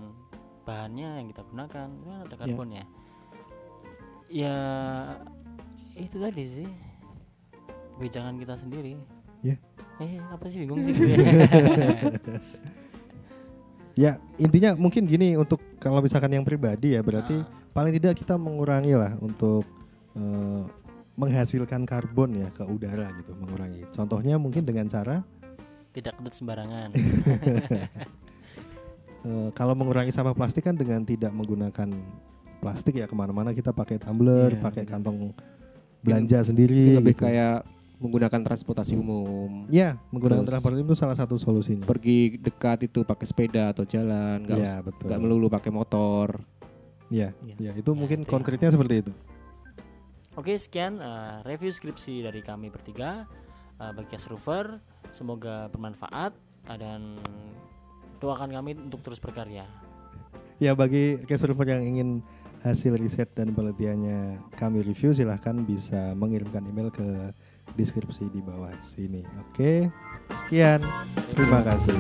bahannya 0.69 1.25
yang 1.25 1.27
kita 1.33 1.43
gunakan, 1.49 1.89
itu 1.89 2.05
kan 2.05 2.19
ada 2.29 2.37
karbonnya. 2.37 2.85
Ya 4.29 4.57
itu 5.97 6.21
tadi 6.21 6.45
sih 6.45 6.69
kebijakan 7.97 8.37
kita 8.37 8.55
sendiri. 8.61 9.01
Ya. 9.41 9.57
Eh 9.99 10.21
apa 10.29 10.45
sih 10.53 10.61
bingung 10.61 10.85
sih? 10.85 10.93
Ya 13.99 14.15
intinya 14.39 14.79
mungkin 14.79 15.11
gini 15.11 15.35
untuk 15.35 15.59
kalau 15.83 15.99
misalkan 15.99 16.31
yang 16.31 16.47
pribadi 16.47 16.95
ya 16.95 17.03
berarti 17.03 17.43
Ah. 17.43 17.51
paling 17.75 17.91
tidak 17.99 18.15
kita 18.15 18.39
mengurangi 18.39 18.95
lah 18.95 19.19
untuk 19.19 19.67
eh, 20.15 20.63
menghasilkan 21.19 21.83
karbon 21.83 22.39
ya 22.39 22.47
ke 22.55 22.63
udara 22.63 23.11
gitu 23.19 23.35
mengurangi. 23.35 23.91
Contohnya 23.91 24.39
mungkin 24.39 24.63
dengan 24.63 24.87
cara 24.87 25.27
tidak 25.91 26.15
kedut 26.15 26.31
sembarangan. 26.31 26.95
eh, 29.25 29.51
kalau 29.55 29.75
mengurangi 29.75 30.11
sampah 30.11 30.35
plastik 30.35 30.67
kan 30.67 30.75
dengan 30.75 31.03
tidak 31.03 31.31
menggunakan 31.31 31.89
plastik 32.59 32.99
ya 32.99 33.07
ke 33.07 33.15
mana-mana 33.15 33.55
kita 33.55 33.71
pakai 33.71 33.97
tumbler, 33.97 34.55
Iya, 34.55 34.63
pakai 34.63 34.83
benar. 34.83 34.93
kantong 34.99 35.19
belanja 36.03 36.39
sendiri. 36.45 36.99
Lebih 36.99 37.15
gitu. 37.15 37.25
kayak 37.27 37.63
menggunakan 37.99 38.41
transportasi 38.47 38.95
umum. 38.95 39.67
Ya 39.71 39.99
menggunakan 40.11 40.43
Terus- 40.47 40.51
transportasi 40.55 40.83
itu 40.87 40.95
salah 40.95 41.17
satu 41.19 41.35
solusinya. 41.35 41.83
Pergi 41.83 42.39
dekat 42.39 42.87
itu 42.87 43.03
pakai 43.03 43.27
sepeda 43.27 43.75
atau 43.75 43.83
jalan, 43.83 44.47
nggak 44.47 44.59
Ya 44.59 44.73
nggak 44.83 45.19
melulu 45.19 45.51
pakai 45.51 45.71
motor. 45.71 46.39
Ya, 47.09 47.33
Ya. 47.43 47.57
ya 47.59 47.73
itu 47.75 47.91
Ya, 47.91 47.97
mungkin 47.97 48.23
itu 48.23 48.29
ya. 48.29 48.33
konkretnya 48.35 48.71
seperti 48.71 48.95
itu. 49.07 49.13
Oke 50.35 50.55
sekian 50.55 51.03
eh, 51.03 51.43
review 51.43 51.75
skripsi 51.75 52.23
dari 52.23 52.39
kami 52.39 52.71
bertiga 52.71 53.27
uh, 53.81 53.91
bagi 53.91 54.15
Cast 54.15 54.31
Rover. 54.31 54.79
Semoga 55.11 55.67
bermanfaat 55.67 56.37
eh, 56.71 56.79
dan 56.79 57.19
doakan 58.19 58.51
kami 58.53 58.77
untuk 58.79 59.01
terus 59.03 59.19
berkarya. 59.23 59.67
Ya 60.59 60.75
bagi 60.75 61.23
case 61.27 61.47
yang 61.47 61.87
ingin 61.87 62.23
hasil 62.67 62.99
riset 62.99 63.31
dan 63.39 63.55
penelitiannya 63.55 64.43
kami 64.59 64.83
review 64.83 65.15
silahkan 65.15 65.55
bisa 65.63 66.15
mengirimkan 66.19 66.67
email 66.67 66.91
ke 66.91 67.31
deskripsi 67.79 68.27
di 68.35 68.43
bawah 68.43 68.75
sini. 68.83 69.23
Oke, 69.47 69.87
sekian. 70.35 70.83
Terima 71.39 71.63
kasih. 71.63 71.99